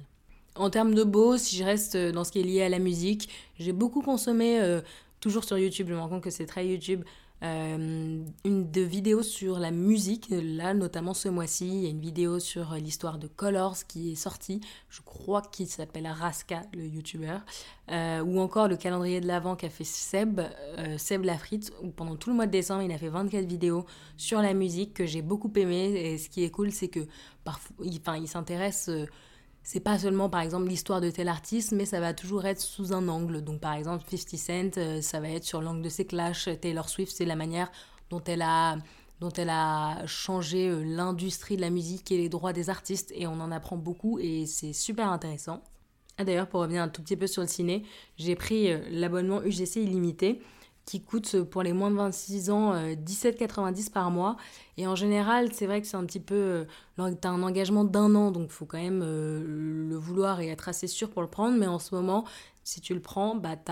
En 0.57 0.69
termes 0.69 0.95
de 0.95 1.03
beau, 1.03 1.37
si 1.37 1.57
je 1.57 1.63
reste 1.65 1.97
dans 1.97 2.23
ce 2.23 2.31
qui 2.31 2.39
est 2.39 2.43
lié 2.43 2.61
à 2.61 2.69
la 2.69 2.79
musique, 2.79 3.29
j'ai 3.59 3.73
beaucoup 3.73 4.01
consommé, 4.01 4.61
euh, 4.61 4.79
toujours 5.19 5.43
sur 5.43 5.57
YouTube, 5.57 5.87
je 5.89 5.93
me 5.93 5.99
rends 5.99 6.07
compte 6.07 6.23
que 6.23 6.29
c'est 6.29 6.45
très 6.45 6.65
YouTube, 6.65 7.03
euh, 7.43 8.23
une 8.45 8.71
de 8.71 8.81
vidéos 8.81 9.21
sur 9.21 9.59
la 9.59 9.71
musique. 9.71 10.27
Là, 10.29 10.73
notamment 10.73 11.13
ce 11.13 11.27
mois-ci, 11.27 11.67
il 11.67 11.83
y 11.83 11.87
a 11.87 11.89
une 11.89 11.99
vidéo 11.99 12.39
sur 12.39 12.73
l'histoire 12.75 13.17
de 13.17 13.27
Colors 13.27 13.85
qui 13.85 14.13
est 14.13 14.15
sortie. 14.15 14.61
Je 14.89 15.01
crois 15.01 15.41
qu'il 15.41 15.67
s'appelle 15.67 16.07
Raska, 16.07 16.61
le 16.73 16.87
YouTuber. 16.87 17.39
Euh, 17.91 18.21
ou 18.21 18.39
encore 18.39 18.69
le 18.69 18.77
calendrier 18.77 19.19
de 19.19 19.27
l'Avent 19.27 19.57
qu'a 19.57 19.69
fait 19.69 19.83
Seb, 19.83 20.39
Seb 20.97 21.25
Lafrite, 21.25 21.73
où 21.83 21.89
pendant 21.89 22.15
tout 22.15 22.29
le 22.29 22.35
mois 22.37 22.45
de 22.47 22.51
décembre, 22.51 22.81
il 22.81 22.91
a 22.93 22.97
fait 22.97 23.09
24 23.09 23.45
vidéos 23.45 23.85
sur 24.15 24.41
la 24.41 24.53
musique 24.53 24.93
que 24.93 25.05
j'ai 25.05 25.21
beaucoup 25.21 25.51
aimé. 25.57 25.91
Et 25.95 26.17
ce 26.17 26.29
qui 26.29 26.45
est 26.45 26.49
cool, 26.49 26.71
c'est 26.71 26.87
que 26.87 27.05
parfois, 27.43 27.75
il 28.15 28.27
s'intéresse 28.29 28.89
c'est 29.65 29.79
pas 29.79 29.97
seulement 29.97 30.29
par 30.29 30.41
exemple 30.41 30.67
l'histoire 30.67 31.01
de 31.01 31.09
tel 31.09 31.27
artiste, 31.27 31.71
mais 31.71 31.85
ça 31.85 31.99
va 31.99 32.13
toujours 32.13 32.45
être 32.45 32.61
sous 32.61 32.93
un 32.93 33.07
angle. 33.07 33.41
Donc 33.43 33.59
par 33.59 33.73
exemple 33.73 34.05
50 34.07 34.39
Cent, 34.39 34.77
euh, 34.77 35.01
ça 35.01 35.19
va 35.19 35.29
être 35.29 35.43
sur 35.43 35.59
l'angle 35.59 35.81
de 35.81 35.89
ses 35.89 36.05
clashs. 36.05 36.47
Taylor 36.61 36.87
Swift, 36.87 37.11
c'est 37.11 37.25
la 37.25 37.35
manière 37.35 37.71
dont 38.11 38.21
elle 38.25 38.43
a 38.43 38.77
dont 39.21 39.31
elle 39.31 39.49
a 39.49 40.05
changé 40.05 40.69
euh, 40.69 40.83
l'industrie 40.83 41.55
de 41.55 41.61
la 41.61 41.71
musique 41.71 42.11
et 42.11 42.17
les 42.17 42.29
droits 42.29 42.53
des 42.53 42.69
artistes 42.69 43.11
et 43.15 43.25
on 43.25 43.39
en 43.41 43.51
apprend 43.51 43.75
beaucoup 43.75 44.19
et 44.19 44.45
c'est 44.45 44.73
super 44.73 45.09
intéressant. 45.09 45.63
Ah, 46.19 46.25
D'ailleurs, 46.25 46.47
pour 46.47 46.59
revenir 46.61 46.83
un 46.83 46.89
tout 46.89 47.01
petit 47.01 47.17
peu 47.17 47.25
sur 47.25 47.41
le 47.41 47.47
ciné, 47.47 47.83
j'ai 48.17 48.35
pris 48.35 48.71
euh, 48.71 48.79
l'abonnement 48.91 49.41
UGC 49.41 49.77
illimité 49.77 50.41
qui 50.85 51.01
coûte 51.01 51.43
pour 51.43 51.63
les 51.63 51.73
moins 51.73 51.89
de 51.89 51.95
26 51.95 52.49
ans 52.51 52.73
17,90 52.73 53.87
euh, 53.87 53.91
par 53.91 54.11
mois. 54.11 54.37
Et 54.77 54.85
en 54.87 54.95
général, 54.95 55.51
c'est 55.51 55.65
vrai 55.65 55.81
que 55.81 55.87
c'est 55.87 55.97
un 55.97 56.05
petit 56.05 56.19
peu... 56.19 56.35
Euh, 56.35 56.65
tu 56.97 57.27
as 57.27 57.31
un 57.31 57.41
engagement 57.41 57.83
d'un 57.83 58.13
an, 58.15 58.31
donc 58.31 58.51
faut 58.51 58.65
quand 58.65 58.77
même 58.77 59.01
euh, 59.03 59.43
le 59.43 59.95
vouloir 59.95 60.41
et 60.41 60.49
être 60.49 60.69
assez 60.69 60.87
sûr 60.87 61.09
pour 61.09 61.21
le 61.21 61.27
prendre. 61.27 61.57
Mais 61.57 61.67
en 61.67 61.79
ce 61.79 61.95
moment, 61.95 62.25
si 62.63 62.81
tu 62.81 62.93
le 62.93 63.01
prends, 63.01 63.35
bah, 63.35 63.55
tu 63.55 63.71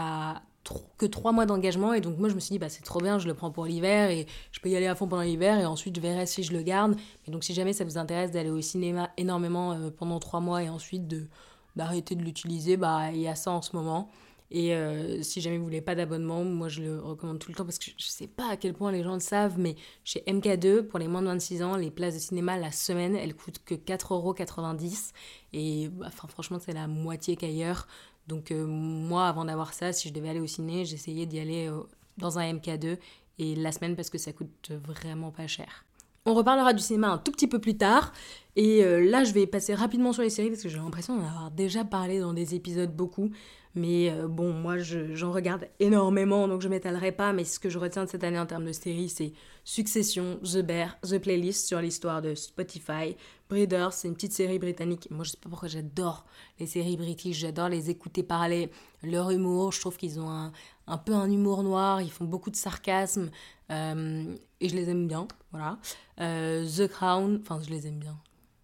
que 0.98 1.06
trois 1.06 1.34
mois 1.34 1.46
d'engagement 1.46 1.94
et 1.94 2.00
donc 2.00 2.18
moi 2.18 2.30
je 2.30 2.36
me 2.36 2.40
suis 2.40 2.54
dit 2.54 2.58
bah 2.58 2.70
c'est 2.70 2.84
trop 2.84 3.02
bien 3.02 3.20
je 3.20 3.28
le 3.28 3.34
prends 3.34 3.52
pour 3.52 3.66
l'hiver 3.66 4.10
et 4.10 4.26
je 4.54 4.62
peux 4.62 4.70
y 4.70 4.78
aller 4.78 4.88
à 4.88 4.96
fond 4.96 5.10
pendant 5.10 5.22
l'hiver 5.24 5.60
et 5.60 5.66
ensuite 5.66 5.94
je 5.98 6.00
verrai 6.00 6.26
si 6.26 6.42
je 6.42 6.54
le 6.54 6.62
garde 6.62 6.96
et 7.28 7.32
donc 7.32 7.44
si 7.44 7.54
jamais 7.54 7.74
ça 7.74 7.84
vous 7.84 7.98
intéresse 7.98 8.32
d'aller 8.32 8.50
au 8.50 8.62
cinéma 8.62 9.10
énormément 9.18 9.78
pendant 9.98 10.20
trois 10.20 10.40
mois 10.40 10.64
et 10.64 10.70
ensuite 10.70 11.06
de 11.06 11.28
d'arrêter 11.76 12.16
de 12.16 12.24
l'utiliser 12.24 12.78
bah 12.78 13.12
il 13.12 13.20
y 13.20 13.28
a 13.28 13.36
ça 13.36 13.52
en 13.52 13.62
ce 13.62 13.76
moment 13.76 14.10
et 14.54 14.76
euh, 14.76 15.24
si 15.24 15.42
jamais 15.42 15.58
vous 15.58 15.64
voulez 15.64 15.82
pas 15.82 15.96
d'abonnement, 15.96 16.44
moi 16.44 16.70
je 16.70 16.84
le 16.84 17.00
recommande 17.00 17.40
tout 17.40 17.50
le 17.50 17.56
temps 17.56 17.66
parce 17.66 17.80
que 17.80 17.90
je 17.98 18.06
sais 18.06 18.28
pas 18.28 18.52
à 18.52 18.56
quel 18.56 18.76
point 18.76 18.92
les 18.92 19.02
gens 19.02 19.16
le 19.16 19.20
savent, 19.20 19.58
mais 19.58 19.76
chez 20.04 20.24
MK2, 20.28 20.84
pour 20.84 21.00
les 21.00 21.08
moins 21.08 21.24
de 21.24 21.28
26 21.28 21.64
ans, 21.64 21.76
les 21.76 21.90
places 21.90 22.14
de 22.14 22.20
cinéma 22.20 22.56
la 22.56 22.72
semaine, 22.72 23.16
elles 23.16 23.34
coûtent 23.34 23.64
que 23.66 23.74
4,90€. 23.74 25.12
Et 25.54 25.90
bah, 25.90 26.06
enfin, 26.08 26.28
franchement, 26.28 26.60
c'est 26.64 26.74
la 26.74 26.86
moitié 26.86 27.36
qu'ailleurs. 27.36 27.88
Donc 28.28 28.52
euh, 28.52 28.68
moi, 28.68 29.28
avant 29.28 29.44
d'avoir 29.46 29.74
ça, 29.74 29.92
si 29.92 30.10
je 30.10 30.14
devais 30.14 30.30
aller 30.30 30.40
au 30.40 30.46
ciné, 30.46 30.86
j'essayais 30.86 31.26
d'y 31.26 31.40
aller 31.40 31.68
euh, 31.68 31.82
dans 32.20 32.38
un 32.38 32.54
MK2 32.54 33.00
et 33.40 33.56
la 33.56 33.72
semaine 33.72 33.96
parce 33.96 34.12
que 34.12 34.20
ça 34.20 34.34
coûte 34.34 34.70
vraiment 34.70 35.32
pas 35.32 35.48
cher. 35.48 35.84
On 36.28 36.36
reparlera 36.36 36.74
du 36.74 36.82
cinéma 36.84 37.10
un 37.10 37.18
tout 37.18 37.32
petit 37.32 37.48
peu 37.48 37.58
plus 37.58 37.76
tard. 37.76 38.14
Et 38.56 38.82
là, 38.84 39.26
je 39.26 39.34
vais 39.34 39.46
passer 39.46 39.74
rapidement 39.74 40.14
sur 40.14 40.22
les 40.22 40.30
séries 40.30 40.50
parce 40.50 40.62
que 40.62 40.70
j'ai 40.70 40.78
l'impression 40.78 41.18
d'en 41.18 41.28
avoir 41.28 41.52
déjà 41.52 41.84
parlé 41.84 42.20
dans 42.20 42.34
des 42.34 42.56
épisodes 42.56 42.96
beaucoup. 42.96 43.32
Mais 43.76 44.12
euh, 44.12 44.28
bon, 44.28 44.54
moi, 44.54 44.78
j'en 44.78 45.32
regarde 45.32 45.68
énormément, 45.80 46.48
donc 46.48 46.62
je 46.62 46.68
m'étalerai 46.68 47.12
pas. 47.12 47.34
Mais 47.34 47.44
ce 47.44 47.60
que 47.60 47.70
je 47.70 47.80
retiens 47.80 48.06
de 48.06 48.10
cette 48.10 48.24
année 48.24 48.40
en 48.40 48.46
termes 48.46 48.66
de 48.66 48.72
séries, 48.72 49.10
c'est 49.10 49.34
Succession, 49.64 50.40
The 50.44 50.60
Bear, 50.60 50.98
The 51.02 51.18
Playlist 51.18 51.68
sur 51.68 51.80
l'histoire 51.80 52.22
de 52.22 52.36
Spotify, 52.36 53.16
Breeders, 53.50 53.94
c'est 53.94 54.08
une 54.08 54.16
petite 54.16 54.34
série 54.34 54.60
britannique. 54.60 55.08
Moi, 55.12 55.24
je 55.24 55.32
sais 55.32 55.38
pas 55.38 55.50
pourquoi 55.50 55.70
j'adore 55.70 56.26
les 56.60 56.66
séries 56.66 56.98
british, 56.98 57.38
j'adore 57.38 57.70
les 57.70 57.90
écouter 57.90 58.24
parler, 58.24 58.72
leur 59.04 59.30
humour. 59.32 59.72
Je 59.72 59.80
trouve 59.80 59.96
qu'ils 59.96 60.20
ont 60.20 60.30
un, 60.30 60.52
un, 60.88 60.98
peu 60.98 61.14
un 61.14 61.30
humour 61.30 61.64
noir, 61.64 62.02
ils 62.02 62.12
font 62.12 62.26
beaucoup 62.26 62.50
de 62.50 62.56
sarcasme 62.56 63.30
euh, 63.72 64.36
et 64.60 64.70
je 64.70 64.76
les 64.76 64.90
aime 64.90 65.08
bien. 65.08 65.28
Voilà. 65.52 65.78
Euh, 66.20 66.66
The 66.66 66.88
Crown, 66.88 67.40
enfin, 67.42 67.60
je 67.64 67.70
les 67.70 67.88
aime 67.88 68.00
bien, 68.00 68.18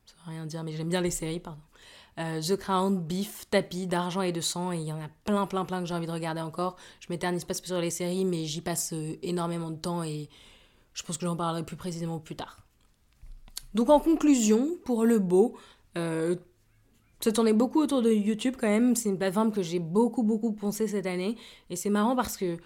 ça 0.06 0.16
veut 0.26 0.32
rien 0.32 0.46
dire, 0.46 0.64
mais 0.64 0.74
j'aime 0.74 0.90
bien 0.90 1.02
les 1.02 1.12
séries, 1.12 1.40
pardon. 1.40 1.62
Euh, 2.20 2.42
The 2.42 2.58
Crown, 2.58 3.00
Beef, 3.00 3.50
Tapis, 3.50 3.88
d'argent 3.88 4.22
et 4.22 4.34
de 4.34 4.42
sang, 4.42 4.74
et 4.74 4.78
il 4.78 4.84
y 4.84 4.92
en 4.92 5.00
a 5.00 5.08
plein, 5.24 5.46
plein, 5.46 5.64
plein 5.64 5.80
que 5.80 5.86
j'ai 5.86 5.94
envie 5.94 6.08
de 6.08 6.12
regarder 6.12 6.42
encore. 6.42 6.76
Je 7.00 7.08
m'éternise 7.10 7.46
pas 7.46 7.54
sur 7.54 7.80
les 7.80 7.92
séries, 7.92 8.26
mais 8.26 8.46
j'y 8.46 8.60
passe 8.60 8.94
énormément 9.24 9.72
de 9.72 9.78
temps 9.78 10.04
et 10.04 10.28
je 10.94 11.04
pense 11.04 11.18
que 11.18 11.26
j'en 11.26 11.38
parlerai 11.38 11.64
plus 11.64 11.78
précisément 11.78 12.20
plus 12.20 12.36
tard. 12.36 12.60
Donc 13.74 13.90
en 13.90 14.00
conclusion, 14.00 14.78
pour 14.84 15.06
le 15.06 15.20
beau, 15.20 15.56
euh, 15.98 16.36
ça 17.22 17.32
tournait 17.32 17.54
beaucoup 17.54 17.80
autour 17.80 18.02
de 18.02 18.12
YouTube 18.12 18.56
quand 18.60 18.68
même. 18.68 18.96
C'est 18.96 19.10
une 19.10 19.18
plateforme 19.18 19.52
que 19.52 19.62
j'ai 19.62 19.80
beaucoup, 19.80 20.24
beaucoup 20.24 20.52
poncé 20.52 20.88
cette 20.88 21.06
année. 21.06 21.38
Et 21.70 21.78
c'est 21.78 21.90
marrant 21.90 22.16
parce 22.16 22.36
que 22.36 22.58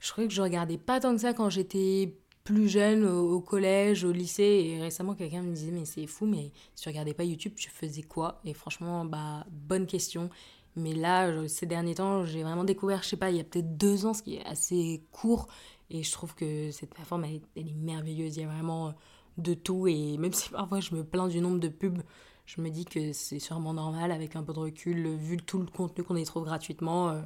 je 0.00 0.10
croyais 0.10 0.28
que 0.28 0.34
je 0.34 0.42
regardais 0.42 0.78
pas 0.78 1.00
tant 1.00 1.14
que 1.14 1.20
ça 1.20 1.32
quand 1.32 1.48
j'étais 1.48 2.14
plus 2.44 2.68
jeune, 2.68 3.04
au, 3.04 3.40
collège, 3.40 4.04
au 4.04 4.12
lycée. 4.12 4.42
Et 4.42 4.80
récemment, 4.80 5.14
quelqu'un 5.14 5.42
me 5.42 5.54
disait, 5.54 5.70
mais 5.70 5.84
c'est 5.84 6.06
fou, 6.06 6.26
mais 6.26 6.52
si 6.74 6.82
tu 6.82 6.88
regardais 6.88 7.14
pas 7.14 7.24
YouTube, 7.24 7.54
tu 7.56 7.70
faisais 7.70 8.02
quoi? 8.02 8.40
Et 8.44 8.54
franchement, 8.54 9.04
bah, 9.04 9.46
bonne 9.50 9.86
question. 9.86 10.30
Mais 10.74 10.94
là, 10.94 11.48
ces 11.48 11.66
derniers 11.66 11.96
temps, 11.96 12.24
j'ai 12.24 12.42
vraiment 12.42 12.64
découvert, 12.64 13.02
je 13.02 13.08
sais 13.10 13.16
pas, 13.16 13.30
il 13.30 13.36
y 13.36 13.40
a 13.40 13.44
peut-être 13.44 13.76
deux 13.76 14.06
ans, 14.06 14.14
ce 14.14 14.22
qui 14.22 14.36
est 14.36 14.44
assez 14.46 15.02
court. 15.12 15.48
Et 15.90 16.02
je 16.02 16.12
trouve 16.12 16.34
que 16.34 16.70
cette 16.70 16.90
plateforme, 16.90 17.24
elle, 17.24 17.40
elle 17.56 17.68
est 17.68 17.74
merveilleuse. 17.74 18.36
Il 18.36 18.40
y 18.40 18.44
a 18.44 18.48
vraiment 18.48 18.94
de 19.38 19.54
tout 19.54 19.86
et 19.86 20.16
même 20.18 20.32
si 20.32 20.50
parfois 20.50 20.80
je 20.80 20.94
me 20.94 21.04
plains 21.04 21.28
du 21.28 21.40
nombre 21.40 21.58
de 21.58 21.68
pubs, 21.68 22.02
je 22.46 22.60
me 22.60 22.70
dis 22.70 22.84
que 22.84 23.12
c'est 23.12 23.38
sûrement 23.38 23.74
normal 23.74 24.12
avec 24.12 24.36
un 24.36 24.42
peu 24.42 24.52
de 24.52 24.58
recul, 24.58 25.16
vu 25.16 25.36
tout 25.36 25.58
le 25.58 25.66
contenu 25.66 26.04
qu'on 26.04 26.16
y 26.16 26.24
trouve 26.24 26.44
gratuitement, 26.44 27.10
euh, 27.10 27.22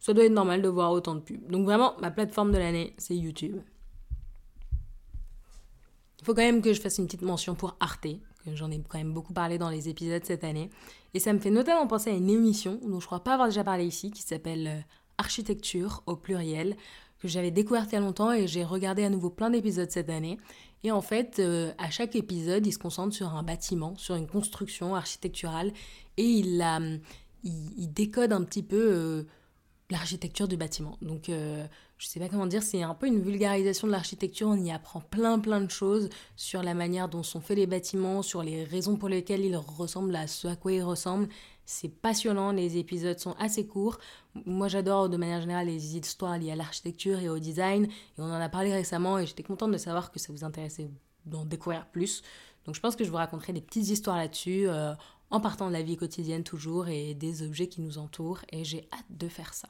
ça 0.00 0.12
doit 0.12 0.24
être 0.24 0.32
normal 0.32 0.62
de 0.62 0.68
voir 0.68 0.92
autant 0.92 1.14
de 1.14 1.20
pubs. 1.20 1.46
Donc 1.50 1.64
vraiment, 1.64 1.94
ma 2.00 2.10
plateforme 2.10 2.52
de 2.52 2.58
l'année, 2.58 2.94
c'est 2.98 3.16
YouTube. 3.16 3.60
Il 6.20 6.26
faut 6.26 6.34
quand 6.34 6.42
même 6.42 6.60
que 6.60 6.72
je 6.72 6.80
fasse 6.80 6.98
une 6.98 7.06
petite 7.06 7.22
mention 7.22 7.54
pour 7.54 7.76
Arte, 7.80 8.06
que 8.44 8.54
j'en 8.54 8.70
ai 8.70 8.80
quand 8.88 8.98
même 8.98 9.12
beaucoup 9.12 9.32
parlé 9.32 9.56
dans 9.56 9.70
les 9.70 9.88
épisodes 9.88 10.24
cette 10.24 10.44
année. 10.44 10.70
Et 11.14 11.18
ça 11.18 11.32
me 11.32 11.38
fait 11.38 11.50
notamment 11.50 11.86
penser 11.86 12.10
à 12.10 12.14
une 12.14 12.28
émission 12.28 12.78
dont 12.86 13.00
je 13.00 13.06
crois 13.06 13.24
pas 13.24 13.34
avoir 13.34 13.48
déjà 13.48 13.64
parlé 13.64 13.86
ici, 13.86 14.10
qui 14.10 14.22
s'appelle 14.22 14.66
euh, 14.66 14.80
Architecture 15.18 16.02
au 16.06 16.16
pluriel, 16.16 16.76
que 17.20 17.28
j'avais 17.28 17.50
découverte 17.50 17.90
il 17.92 17.94
y 17.94 17.98
a 17.98 18.00
longtemps 18.00 18.32
et 18.32 18.46
j'ai 18.46 18.64
regardé 18.64 19.04
à 19.04 19.10
nouveau 19.10 19.30
plein 19.30 19.50
d'épisodes 19.50 19.90
cette 19.90 20.10
année. 20.10 20.38
Et 20.84 20.90
en 20.90 21.02
fait, 21.02 21.38
euh, 21.38 21.72
à 21.78 21.90
chaque 21.90 22.16
épisode, 22.16 22.66
il 22.66 22.72
se 22.72 22.78
concentre 22.78 23.14
sur 23.14 23.34
un 23.34 23.42
bâtiment, 23.42 23.94
sur 23.96 24.14
une 24.14 24.26
construction 24.26 24.94
architecturale, 24.94 25.72
et 26.16 26.24
il, 26.24 27.00
décode 27.94 28.32
un 28.32 28.42
petit 28.44 28.62
peu 28.62 28.76
euh, 28.76 29.22
l'architecture 29.90 30.48
du 30.48 30.56
bâtiment. 30.56 30.96
Donc, 31.02 31.30
je 32.00 32.06
sais 32.06 32.18
pas 32.18 32.30
comment 32.30 32.46
dire, 32.46 32.62
c'est 32.62 32.82
un 32.82 32.94
peu 32.94 33.06
une 33.06 33.20
vulgarisation 33.20 33.86
de 33.86 33.92
l'architecture. 33.92 34.48
On 34.48 34.56
y 34.56 34.72
apprend 34.72 35.02
plein, 35.02 35.38
plein 35.38 35.60
de 35.60 35.70
choses 35.70 36.08
sur 36.34 36.62
la 36.62 36.72
manière 36.72 37.10
dont 37.10 37.22
sont 37.22 37.42
faits 37.42 37.58
les 37.58 37.66
bâtiments, 37.66 38.22
sur 38.22 38.42
les 38.42 38.64
raisons 38.64 38.96
pour 38.96 39.10
lesquelles 39.10 39.44
ils 39.44 39.56
ressemblent 39.56 40.16
à 40.16 40.26
ce 40.26 40.48
à 40.48 40.56
quoi 40.56 40.72
ils 40.72 40.82
ressemblent. 40.82 41.28
C'est 41.66 41.90
passionnant, 41.90 42.52
les 42.52 42.78
épisodes 42.78 43.18
sont 43.18 43.34
assez 43.38 43.66
courts. 43.66 43.98
Moi 44.46 44.66
j'adore 44.68 45.10
de 45.10 45.18
manière 45.18 45.42
générale 45.42 45.66
les 45.66 45.94
histoires 45.94 46.38
liées 46.38 46.52
à 46.52 46.56
l'architecture 46.56 47.18
et 47.18 47.28
au 47.28 47.38
design. 47.38 47.84
Et 47.84 48.20
on 48.20 48.24
en 48.24 48.40
a 48.40 48.48
parlé 48.48 48.72
récemment 48.72 49.18
et 49.18 49.26
j'étais 49.26 49.42
contente 49.42 49.70
de 49.70 49.76
savoir 49.76 50.10
que 50.10 50.18
ça 50.18 50.32
vous 50.32 50.42
intéressait 50.42 50.88
d'en 51.26 51.44
découvrir 51.44 51.86
plus. 51.86 52.22
Donc 52.64 52.76
je 52.76 52.80
pense 52.80 52.96
que 52.96 53.04
je 53.04 53.10
vous 53.10 53.18
raconterai 53.18 53.52
des 53.52 53.60
petites 53.60 53.90
histoires 53.90 54.16
là-dessus, 54.16 54.66
euh, 54.68 54.94
en 55.28 55.40
partant 55.40 55.68
de 55.68 55.74
la 55.74 55.82
vie 55.82 55.98
quotidienne 55.98 56.44
toujours 56.44 56.88
et 56.88 57.12
des 57.12 57.42
objets 57.42 57.68
qui 57.68 57.82
nous 57.82 57.98
entourent. 57.98 58.40
Et 58.52 58.64
j'ai 58.64 58.88
hâte 58.90 59.04
de 59.10 59.28
faire 59.28 59.52
ça. 59.52 59.68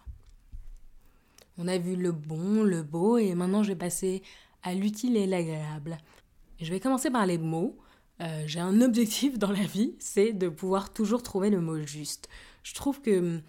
On 1.58 1.68
a 1.68 1.78
vu 1.78 1.96
le 1.96 2.12
bon, 2.12 2.62
le 2.62 2.82
beau 2.82 3.18
et 3.18 3.34
maintenant 3.34 3.62
je 3.62 3.68
vais 3.68 3.78
passer 3.78 4.22
à 4.62 4.74
l'utile 4.74 5.16
et 5.16 5.26
l'agréable. 5.26 5.98
Je 6.60 6.70
vais 6.70 6.80
commencer 6.80 7.10
par 7.10 7.26
les 7.26 7.38
mots. 7.38 7.78
Euh, 8.20 8.42
j'ai 8.46 8.60
un 8.60 8.80
objectif 8.82 9.38
dans 9.38 9.50
la 9.50 9.64
vie, 9.64 9.94
c'est 9.98 10.32
de 10.32 10.48
pouvoir 10.48 10.92
toujours 10.92 11.22
trouver 11.22 11.50
le 11.50 11.60
mot 11.60 11.78
juste. 11.80 12.28
Je 12.62 12.74
trouve 12.74 13.00
que 13.00 13.18
hum, 13.18 13.42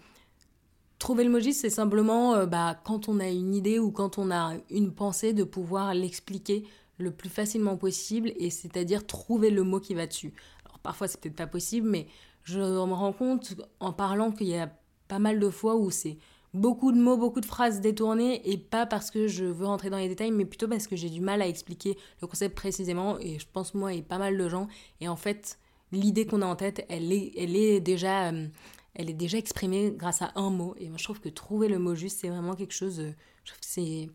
trouver 0.98 1.24
le 1.24 1.30
mot 1.30 1.40
juste, 1.40 1.60
c'est 1.60 1.70
simplement 1.70 2.34
euh, 2.34 2.46
bah, 2.46 2.80
quand 2.84 3.08
on 3.08 3.20
a 3.20 3.28
une 3.28 3.54
idée 3.54 3.78
ou 3.78 3.90
quand 3.90 4.18
on 4.18 4.30
a 4.30 4.54
une 4.70 4.94
pensée, 4.94 5.32
de 5.32 5.44
pouvoir 5.44 5.94
l'expliquer 5.94 6.64
le 6.98 7.10
plus 7.10 7.28
facilement 7.28 7.76
possible, 7.76 8.32
et 8.36 8.50
c'est-à-dire 8.50 9.06
trouver 9.06 9.50
le 9.50 9.62
mot 9.64 9.80
qui 9.80 9.94
va 9.94 10.06
dessus. 10.06 10.32
Alors 10.64 10.78
parfois 10.78 11.08
c'est 11.08 11.20
peut-être 11.20 11.36
pas 11.36 11.46
possible, 11.46 11.88
mais 11.88 12.06
je 12.44 12.60
me 12.60 12.94
rends 12.94 13.12
compte 13.12 13.54
en 13.80 13.92
parlant 13.92 14.30
qu'il 14.32 14.48
y 14.48 14.56
a 14.56 14.70
pas 15.08 15.18
mal 15.18 15.38
de 15.38 15.50
fois 15.50 15.76
où 15.76 15.90
c'est 15.90 16.18
beaucoup 16.54 16.92
de 16.92 16.98
mots, 16.98 17.16
beaucoup 17.16 17.40
de 17.40 17.46
phrases 17.46 17.80
détournées, 17.80 18.48
et 18.50 18.58
pas 18.58 18.86
parce 18.86 19.10
que 19.10 19.28
je 19.28 19.44
veux 19.44 19.66
rentrer 19.66 19.90
dans 19.90 19.98
les 19.98 20.08
détails, 20.08 20.32
mais 20.32 20.44
plutôt 20.44 20.68
parce 20.68 20.86
que 20.86 20.96
j'ai 20.96 21.10
du 21.10 21.20
mal 21.20 21.42
à 21.42 21.48
expliquer 21.48 21.96
le 22.20 22.26
concept 22.26 22.54
précisément, 22.54 23.18
et 23.18 23.38
je 23.38 23.46
pense 23.52 23.74
moi 23.74 23.94
et 23.94 24.02
pas 24.02 24.18
mal 24.18 24.36
de 24.36 24.48
gens, 24.48 24.68
et 25.00 25.08
en 25.08 25.16
fait, 25.16 25.58
l'idée 25.92 26.26
qu'on 26.26 26.42
a 26.42 26.46
en 26.46 26.56
tête, 26.56 26.84
elle 26.88 27.12
est, 27.12 27.32
elle 27.36 27.56
est 27.56 27.80
déjà... 27.80 28.30
Euh, 28.30 28.48
elle 28.94 29.08
est 29.08 29.14
déjà 29.14 29.38
exprimée 29.38 29.92
grâce 29.96 30.22
à 30.22 30.32
un 30.34 30.50
mot. 30.50 30.74
Et 30.78 30.88
moi, 30.88 30.98
je 30.98 31.04
trouve 31.04 31.20
que 31.20 31.28
trouver 31.28 31.68
le 31.68 31.78
mot 31.78 31.94
juste, 31.94 32.20
c'est 32.20 32.28
vraiment 32.28 32.54
quelque 32.54 32.74
chose. 32.74 33.00
Euh, 33.00 33.12
je 33.44 33.52
trouve 33.52 33.60
que 33.60 33.66
c'est 33.66 34.10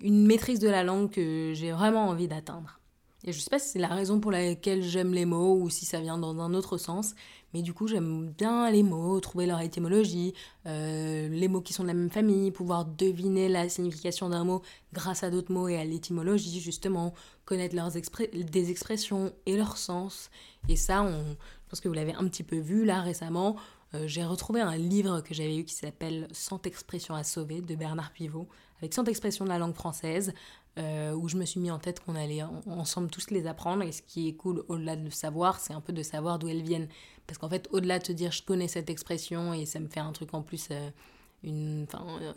une 0.00 0.26
maîtrise 0.26 0.60
de 0.60 0.68
la 0.68 0.84
langue 0.84 1.10
que 1.10 1.52
j'ai 1.54 1.72
vraiment 1.72 2.08
envie 2.08 2.28
d'atteindre. 2.28 2.79
Et 3.24 3.32
je 3.32 3.40
sais 3.40 3.50
pas 3.50 3.58
si 3.58 3.68
c'est 3.68 3.78
la 3.78 3.88
raison 3.88 4.18
pour 4.18 4.30
laquelle 4.30 4.82
j'aime 4.82 5.12
les 5.12 5.26
mots 5.26 5.56
ou 5.56 5.68
si 5.68 5.84
ça 5.84 6.00
vient 6.00 6.16
dans 6.16 6.40
un 6.40 6.54
autre 6.54 6.78
sens, 6.78 7.14
mais 7.52 7.60
du 7.60 7.74
coup 7.74 7.86
j'aime 7.86 8.30
bien 8.30 8.70
les 8.70 8.82
mots, 8.82 9.20
trouver 9.20 9.44
leur 9.44 9.60
étymologie, 9.60 10.32
euh, 10.66 11.28
les 11.28 11.48
mots 11.48 11.60
qui 11.60 11.74
sont 11.74 11.82
de 11.82 11.88
la 11.88 11.94
même 11.94 12.10
famille, 12.10 12.50
pouvoir 12.50 12.86
deviner 12.86 13.50
la 13.50 13.68
signification 13.68 14.30
d'un 14.30 14.44
mot 14.44 14.62
grâce 14.94 15.22
à 15.22 15.30
d'autres 15.30 15.52
mots 15.52 15.68
et 15.68 15.76
à 15.76 15.84
l'étymologie 15.84 16.60
justement, 16.60 17.12
connaître 17.44 17.76
leurs 17.76 17.90
des 17.90 18.70
expressions 18.70 19.32
et 19.44 19.56
leur 19.56 19.76
sens. 19.76 20.30
Et 20.68 20.76
ça, 20.76 21.02
on, 21.02 21.36
je 21.70 21.70
pense 21.70 21.80
que 21.80 21.88
vous 21.88 21.94
l'avez 21.94 22.14
un 22.14 22.26
petit 22.26 22.42
peu 22.42 22.58
vu 22.58 22.84
là 22.84 23.00
récemment. 23.00 23.56
Euh, 23.94 24.06
j'ai 24.06 24.24
retrouvé 24.24 24.60
un 24.60 24.76
livre 24.76 25.20
que 25.20 25.34
j'avais 25.34 25.56
eu 25.56 25.64
qui 25.64 25.74
s'appelle 25.74 26.28
100 26.32 26.66
expressions 26.66 27.14
à 27.14 27.24
sauver 27.24 27.60
de 27.60 27.74
Bernard 27.74 28.12
Pivot, 28.12 28.48
avec 28.78 28.94
100 28.94 29.04
expressions 29.04 29.44
de 29.44 29.50
la 29.50 29.58
langue 29.58 29.74
française. 29.74 30.32
Euh, 30.78 31.12
où 31.14 31.28
je 31.28 31.36
me 31.36 31.44
suis 31.44 31.58
mis 31.58 31.70
en 31.70 31.80
tête 31.80 31.98
qu'on 32.00 32.14
allait 32.14 32.42
ensemble 32.66 33.10
tous 33.10 33.30
les 33.30 33.46
apprendre. 33.46 33.82
Et 33.82 33.92
ce 33.92 34.02
qui 34.02 34.28
est 34.28 34.34
cool, 34.34 34.64
au-delà 34.68 34.96
de 34.96 35.02
le 35.02 35.10
savoir, 35.10 35.58
c'est 35.58 35.72
un 35.72 35.80
peu 35.80 35.92
de 35.92 36.02
savoir 36.02 36.38
d'où 36.38 36.48
elles 36.48 36.62
viennent. 36.62 36.88
Parce 37.26 37.38
qu'en 37.38 37.48
fait, 37.48 37.68
au-delà 37.72 37.98
de 37.98 38.04
te 38.04 38.12
dire 38.12 38.30
je 38.30 38.42
connais 38.42 38.68
cette 38.68 38.88
expression 38.88 39.52
et 39.52 39.66
ça 39.66 39.80
me 39.80 39.88
fait 39.88 40.00
un 40.00 40.12
truc 40.12 40.32
en 40.32 40.42
plus, 40.42 40.68
euh, 40.70 40.90
une, 41.42 41.86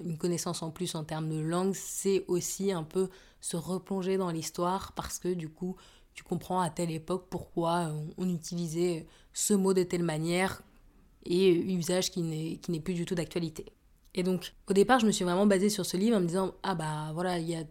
une 0.04 0.18
connaissance 0.18 0.64
en 0.64 0.72
plus 0.72 0.96
en 0.96 1.04
termes 1.04 1.30
de 1.30 1.40
langue, 1.40 1.74
c'est 1.76 2.26
aussi 2.28 2.72
un 2.72 2.84
peu 2.84 3.10
se 3.40 3.56
replonger 3.56 4.18
dans 4.18 4.32
l'histoire 4.32 4.94
parce 4.94 5.20
que 5.20 5.34
du 5.34 5.50
coup, 5.50 5.76
tu 6.14 6.24
comprends 6.24 6.62
à 6.62 6.70
telle 6.70 6.92
époque 6.92 7.28
pourquoi 7.30 7.92
on, 8.18 8.30
utilisait 8.30 9.06
ce 9.34 9.54
mot 9.54 9.74
de 9.74 9.84
telle 9.84 10.04
manière 10.04 10.62
et 11.26 11.52
usage 11.52 12.12
qui 12.12 12.22
n'est 12.24 12.80
plus 12.80 12.94
du 12.94 13.06
tout 13.06 13.16
d'actualité. 13.16 13.66
Et 14.16 14.24
donc, 14.24 14.54
au 14.70 14.74
départ, 14.74 15.00
je 15.00 15.06
me 15.06 15.12
suis 15.12 15.26
vraiment 15.26 15.46
basée 15.48 15.70
sur 15.70 15.86
ce 15.86 15.98
livre 15.98 16.18
en 16.18 16.20
me 16.20 16.28
disant 16.28 16.54
Ah 16.62 16.76
bah 16.76 17.12
voilà, 17.14 17.40
il 17.40 17.50
y 17.50 17.56
a 17.56 17.64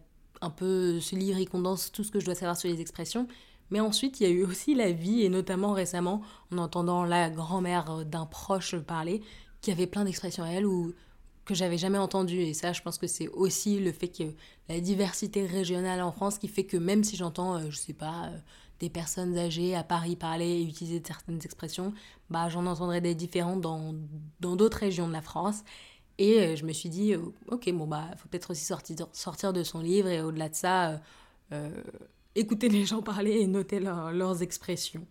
un 0.43 0.49
peu 0.49 0.99
ce 0.99 1.15
livre, 1.15 1.39
il 1.39 1.49
condense 1.49 1.91
tout 1.91 2.03
ce 2.03 2.11
que 2.11 2.19
je 2.19 2.25
dois 2.25 2.35
savoir 2.35 2.57
sur 2.57 2.69
les 2.69 2.81
expressions. 2.81 3.27
Mais 3.71 3.79
ensuite, 3.79 4.19
il 4.19 4.23
y 4.23 4.25
a 4.27 4.29
eu 4.29 4.43
aussi 4.43 4.75
la 4.75 4.91
vie, 4.91 5.23
et 5.23 5.29
notamment 5.29 5.73
récemment, 5.73 6.21
en 6.51 6.57
entendant 6.57 7.05
la 7.05 7.29
grand-mère 7.29 8.05
d'un 8.05 8.25
proche 8.25 8.75
parler, 8.75 9.21
qui 9.61 9.71
avait 9.71 9.87
plein 9.87 10.03
d'expressions 10.03 10.43
à 10.43 10.49
elle 10.49 10.65
ou 10.65 10.93
que 11.45 11.55
j'avais 11.55 11.77
jamais 11.77 11.97
entendues. 11.97 12.41
Et 12.41 12.53
ça, 12.53 12.73
je 12.73 12.81
pense 12.81 12.97
que 12.97 13.07
c'est 13.07 13.29
aussi 13.29 13.79
le 13.79 13.91
fait 13.91 14.09
que 14.09 14.23
la 14.69 14.79
diversité 14.79 15.45
régionale 15.45 16.01
en 16.01 16.11
France 16.11 16.37
qui 16.37 16.47
fait 16.47 16.65
que 16.65 16.77
même 16.77 17.03
si 17.03 17.15
j'entends, 17.15 17.55
euh, 17.55 17.69
je 17.69 17.77
sais 17.77 17.93
pas, 17.93 18.25
euh, 18.25 18.37
des 18.79 18.89
personnes 18.89 19.37
âgées 19.37 19.75
à 19.75 19.83
Paris 19.83 20.15
parler 20.15 20.45
et 20.45 20.63
utiliser 20.63 21.01
certaines 21.05 21.39
expressions, 21.43 21.93
bah 22.29 22.49
j'en 22.49 22.65
entendrai 22.65 23.01
des 23.01 23.15
différentes 23.15 23.61
dans 23.61 23.93
d'autres 24.41 24.79
régions 24.79 25.07
de 25.07 25.13
la 25.13 25.21
France. 25.21 25.63
Et 26.17 26.39
euh, 26.39 26.55
je 26.55 26.65
me 26.65 26.73
suis 26.73 26.89
dit, 26.89 27.13
euh, 27.13 27.19
ok, 27.47 27.71
bon, 27.73 27.87
bah, 27.87 28.05
faut 28.17 28.27
peut-être 28.29 28.51
aussi 28.51 28.63
sortir, 28.63 29.07
sortir 29.13 29.53
de 29.53 29.63
son 29.63 29.79
livre 29.79 30.07
et 30.09 30.21
au-delà 30.21 30.49
de 30.49 30.55
ça, 30.55 31.01
euh, 31.51 31.69
écouter 32.35 32.69
les 32.69 32.85
gens 32.85 33.01
parler 33.01 33.39
et 33.39 33.47
noter 33.47 33.79
leurs 33.79 34.41
expressions. 34.41 35.05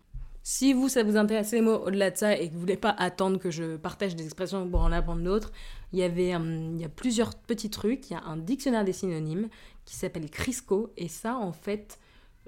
Si 0.45 0.73
vous, 0.73 0.89
ça 0.89 1.03
vous 1.03 1.15
intéresse 1.15 1.51
les 1.51 1.61
mots 1.61 1.77
au-delà 1.85 2.11
de 2.11 2.17
ça 2.17 2.37
et 2.37 2.49
que 2.49 2.53
vous 2.53 2.59
voulez 2.59 2.75
pas 2.75 2.89
attendre 2.89 3.37
que 3.39 3.49
je 3.49 3.77
partage 3.77 4.15
des 4.15 4.25
expressions 4.25 4.69
pour 4.69 4.81
en 4.81 4.91
apprendre 4.91 5.23
d'autres, 5.23 5.53
il 5.93 5.99
y 5.99 6.03
avait 6.03 6.31
il 6.31 6.81
y 6.81 6.83
a 6.83 6.89
plusieurs 6.89 7.33
petits 7.33 7.69
trucs. 7.69 8.09
Il 8.09 8.13
y 8.13 8.15
a 8.17 8.23
un 8.23 8.35
dictionnaire 8.35 8.83
des 8.83 8.91
synonymes 8.91 9.47
qui 9.85 9.95
s'appelle 9.95 10.29
Crisco 10.29 10.91
et 10.97 11.07
ça, 11.07 11.37
en 11.37 11.53
fait, 11.53 11.97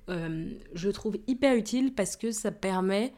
je 0.10 0.90
trouve 0.90 1.16
hyper 1.28 1.56
utile 1.56 1.96
parce 1.96 2.18
que 2.18 2.32
ça 2.32 2.52
permet 2.52 3.14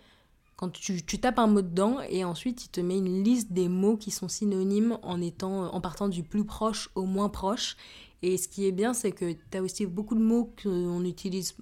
quand 0.57 0.71
tu, 0.71 1.03
tapes 1.03 1.37
un 1.37 1.47
mot 1.47 1.61
dedans 1.61 1.99
et 2.09 2.25
ensuite 2.25 2.65
il 2.65 2.69
te 2.69 2.81
met 2.81 2.97
une 2.97 3.23
liste 3.23 3.53
des 3.53 3.69
mots 3.69 3.95
qui 3.95 4.09
sont 4.09 4.27
synonymes 4.27 4.97
en, 5.03 5.81
partant 5.81 6.09
du 6.09 6.23
plus 6.23 6.45
proche 6.45 6.89
au 6.95 7.05
moins 7.05 7.29
proche. 7.29 7.77
Et 8.23 8.37
ce 8.37 8.47
qui 8.47 8.65
est 8.65 8.71
bien, 8.71 8.95
c'est 8.95 9.11
que 9.11 9.33
tu 9.33 9.57
as 9.57 9.61
aussi 9.61 9.85
beaucoup 9.85 10.15
de 10.15 10.19
mots 10.19 10.51
qu'on 10.61 10.99
n'utilise 10.99 11.55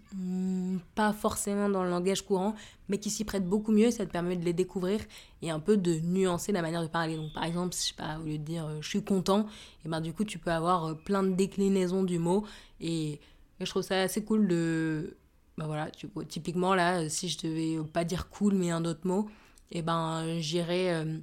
pas 0.96 1.12
forcément 1.12 1.68
dans 1.68 1.84
le 1.84 1.90
langage 1.90 2.22
courant, 2.22 2.56
mais 2.88 2.98
qui 2.98 3.10
s'y 3.10 3.26
prêtent 3.26 3.46
beaucoup 3.46 3.74
mieux. 3.74 3.92
Ça 3.92 4.06
te 4.06 4.12
permet 4.12 4.38
de 4.38 4.46
les 4.46 4.54
découvrir 4.54 5.02
et 5.42 5.50
un 5.50 5.60
peu 5.60 5.76
de 5.76 6.00
nuancer 6.00 6.54
la 6.54 6.62
manière 6.62 6.82
de 6.82 6.88
parler. 6.88 7.18
Donc, 7.18 7.34
par 7.34 7.44
exemple, 7.44 7.76
je 7.76 7.82
sais 7.82 7.94
pas, 7.94 8.20
au 8.20 8.24
lieu 8.24 8.38
de 8.38 8.44
dire 8.44 8.66
euh, 8.66 8.78
je 8.80 8.88
suis 8.88 9.04
content, 9.04 9.48
et 9.84 9.90
ben 9.90 10.00
du 10.00 10.14
coup, 10.14 10.24
tu 10.24 10.40
peux 10.40 10.52
avoir 10.52 10.86
euh, 10.86 10.94
plein 10.94 11.24
de 11.24 11.34
déclinaisons 11.34 12.04
du 12.04 12.20
mot. 12.20 12.46
Et, 12.80 13.20
je 13.60 13.66
trouve 13.66 13.84
ça 13.84 14.00
assez 14.02 14.24
cool 14.24 14.48
de. 14.48 15.18
Ben 15.58 15.68
voilà, 15.68 15.90
typiquement 16.28 16.76
là, 16.76 17.08
si 17.08 17.30
je 17.30 17.38
devais 17.48 17.78
pas 17.90 18.04
dire 18.04 18.30
cool, 18.30 18.56
mais 18.56 18.72
un 18.72 18.84
autre 18.86 19.08
mot, 19.08 19.30
et 19.72 19.82
ben 19.82 20.40
j'irais. 20.40 20.94
Euh, 20.94 21.20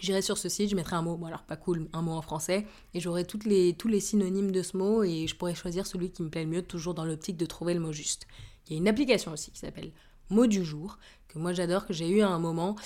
J'irai 0.00 0.22
sur 0.22 0.38
ce 0.38 0.48
site, 0.48 0.70
je 0.70 0.76
mettrai 0.76 0.96
un 0.96 1.02
mot, 1.02 1.20
alors 1.26 1.42
pas 1.42 1.56
cool, 1.56 1.88
un 1.92 2.00
mot 2.00 2.12
en 2.12 2.22
français, 2.22 2.66
et 2.94 3.00
j'aurai 3.00 3.26
toutes 3.26 3.44
les, 3.44 3.74
tous 3.74 3.88
les 3.88 4.00
synonymes 4.00 4.50
de 4.50 4.62
ce 4.62 4.78
mot, 4.78 5.04
et 5.04 5.26
je 5.26 5.36
pourrai 5.36 5.54
choisir 5.54 5.86
celui 5.86 6.10
qui 6.10 6.22
me 6.22 6.30
plaît 6.30 6.44
le 6.44 6.50
mieux, 6.50 6.62
toujours 6.62 6.94
dans 6.94 7.04
l'optique 7.04 7.36
de 7.36 7.44
trouver 7.44 7.74
le 7.74 7.80
mot 7.80 7.92
juste. 7.92 8.26
Il 8.66 8.72
y 8.72 8.76
a 8.76 8.78
une 8.78 8.88
application 8.88 9.32
aussi 9.32 9.50
qui 9.50 9.58
s'appelle 9.58 9.92
Mot 10.30 10.46
du 10.46 10.64
jour, 10.64 10.98
que 11.28 11.38
moi 11.38 11.52
j'adore, 11.52 11.86
que 11.86 11.92
j'ai 11.92 12.08
eu 12.08 12.22
à 12.22 12.28
un 12.28 12.38
moment. 12.38 12.76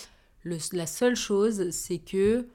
Le, 0.42 0.58
la 0.72 0.88
seule 0.88 1.14
chose, 1.14 1.70
c'est 1.70 1.98
que, 1.98 2.48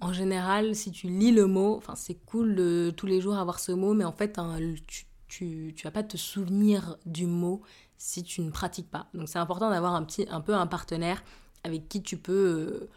en 0.00 0.14
général, 0.14 0.74
si 0.74 0.92
tu 0.92 1.08
lis 1.08 1.32
le 1.32 1.46
mot, 1.46 1.76
enfin 1.76 1.94
c'est 1.94 2.14
cool 2.24 2.54
de 2.54 2.94
tous 2.96 3.06
les 3.06 3.20
jours 3.20 3.36
avoir 3.36 3.58
ce 3.58 3.72
mot, 3.72 3.92
mais 3.92 4.04
en 4.04 4.12
fait, 4.12 4.40
tu, 4.86 5.04
tu, 5.30 5.72
tu 5.76 5.84
vas 5.84 5.90
pas 5.90 6.02
te 6.02 6.16
souvenir 6.16 6.96
du 7.06 7.26
mot 7.26 7.62
si 7.96 8.22
tu 8.22 8.42
ne 8.42 8.50
pratiques 8.50 8.90
pas. 8.90 9.06
Donc 9.14 9.28
c'est 9.28 9.38
important 9.38 9.70
d'avoir 9.70 9.94
un, 9.94 10.02
petit, 10.02 10.26
un 10.30 10.40
peu 10.40 10.54
un 10.54 10.66
partenaire 10.66 11.22
avec 11.64 11.88
qui 11.88 12.02
tu 12.02 12.16
peux... 12.16 12.32
Euh, 12.32 12.90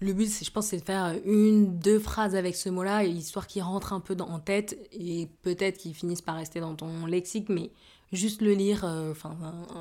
le 0.00 0.12
but, 0.12 0.28
je 0.44 0.50
pense, 0.50 0.66
c'est 0.66 0.78
de 0.78 0.84
faire 0.84 1.14
une, 1.24 1.78
deux 1.78 1.98
phrases 1.98 2.34
avec 2.34 2.56
ce 2.56 2.68
mot-là, 2.68 3.04
histoire 3.04 3.46
qu'il 3.46 3.62
rentre 3.62 3.92
un 3.92 4.00
peu 4.00 4.14
dans, 4.14 4.28
en 4.28 4.38
tête 4.38 4.78
et 4.92 5.28
peut-être 5.42 5.78
qu'il 5.78 5.94
finisse 5.94 6.20
par 6.20 6.36
rester 6.36 6.60
dans 6.60 6.74
ton 6.74 7.06
lexique, 7.06 7.48
mais 7.48 7.70
juste 8.12 8.42
le 8.42 8.52
lire, 8.52 8.84
euh, 8.84 9.12
enfin, 9.12 9.34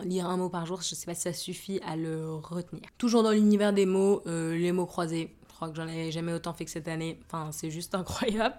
lire 0.06 0.28
un 0.28 0.38
mot 0.38 0.50
par 0.50 0.66
jour, 0.66 0.82
je 0.82 0.96
sais 0.96 1.06
pas 1.06 1.16
si 1.16 1.24
ça 1.24 1.34
suffit 1.34 1.82
à 1.86 1.98
le 1.98 2.36
retenir. 2.36 2.84
Toujours 2.98 3.24
dans 3.24 3.32
l'univers 3.32 3.74
des 3.74 3.86
mots, 3.86 4.22
euh, 4.28 4.56
les 4.56 4.72
mots 4.72 4.86
croisés. 4.86 5.36
Je 5.50 5.56
crois 5.56 5.70
que 5.70 5.76
j'en 5.76 5.88
ai 5.88 6.12
jamais 6.12 6.32
autant 6.32 6.54
fait 6.54 6.66
que 6.66 6.72
cette 6.72 6.88
année. 6.88 7.20
Enfin, 7.26 7.52
c'est 7.52 7.72
juste 7.72 7.94
incroyable. 7.96 8.56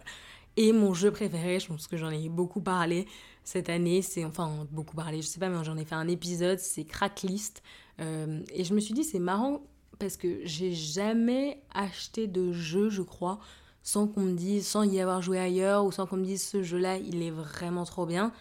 Et 0.57 0.73
mon 0.73 0.95
jeu 0.95 1.11
préféré, 1.11 1.59
je 1.59 1.69
pense 1.69 1.87
que 1.87 1.97
j'en 1.97 2.11
ai 2.11 2.29
beaucoup 2.29 2.61
parlé 2.61 3.07
cette 3.43 3.69
année, 3.69 4.03
c'est 4.03 4.25
enfin 4.25 4.67
beaucoup 4.71 4.97
parlé, 4.97 5.21
je 5.21 5.27
sais 5.27 5.41
pas, 5.41 5.49
mais 5.49 5.63
j'en 5.65 5.77
ai 5.77 5.85
fait 5.85 5.95
un 5.95 6.09
épisode, 6.09 6.59
c'est 6.59 6.85
Cracklist. 6.85 7.63
Euh, 8.01 8.43
et 8.53 8.65
je 8.65 8.75
me 8.75 8.81
suis 8.81 8.95
dit, 8.95 9.05
c'est 9.05 9.19
marrant 9.19 9.63
parce 9.99 10.17
que 10.17 10.41
j'ai 10.45 10.73
jamais 10.73 11.63
acheté 11.73 12.27
de 12.27 12.53
jeu, 12.53 12.89
je 12.89 13.03
crois, 13.03 13.39
sans 13.83 14.07
qu'on 14.07 14.23
me 14.23 14.33
dise, 14.33 14.67
sans 14.67 14.83
y 14.83 15.01
avoir 15.01 15.23
joué 15.23 15.39
ailleurs 15.39 15.85
ou 15.85 15.93
sans 15.93 16.07
qu'on 16.07 16.17
me 16.17 16.25
dise 16.25 16.43
ce 16.43 16.63
jeu-là, 16.63 16.97
il 16.97 17.23
est 17.23 17.31
vraiment 17.31 17.85
trop 17.85 18.07
bien. 18.07 18.33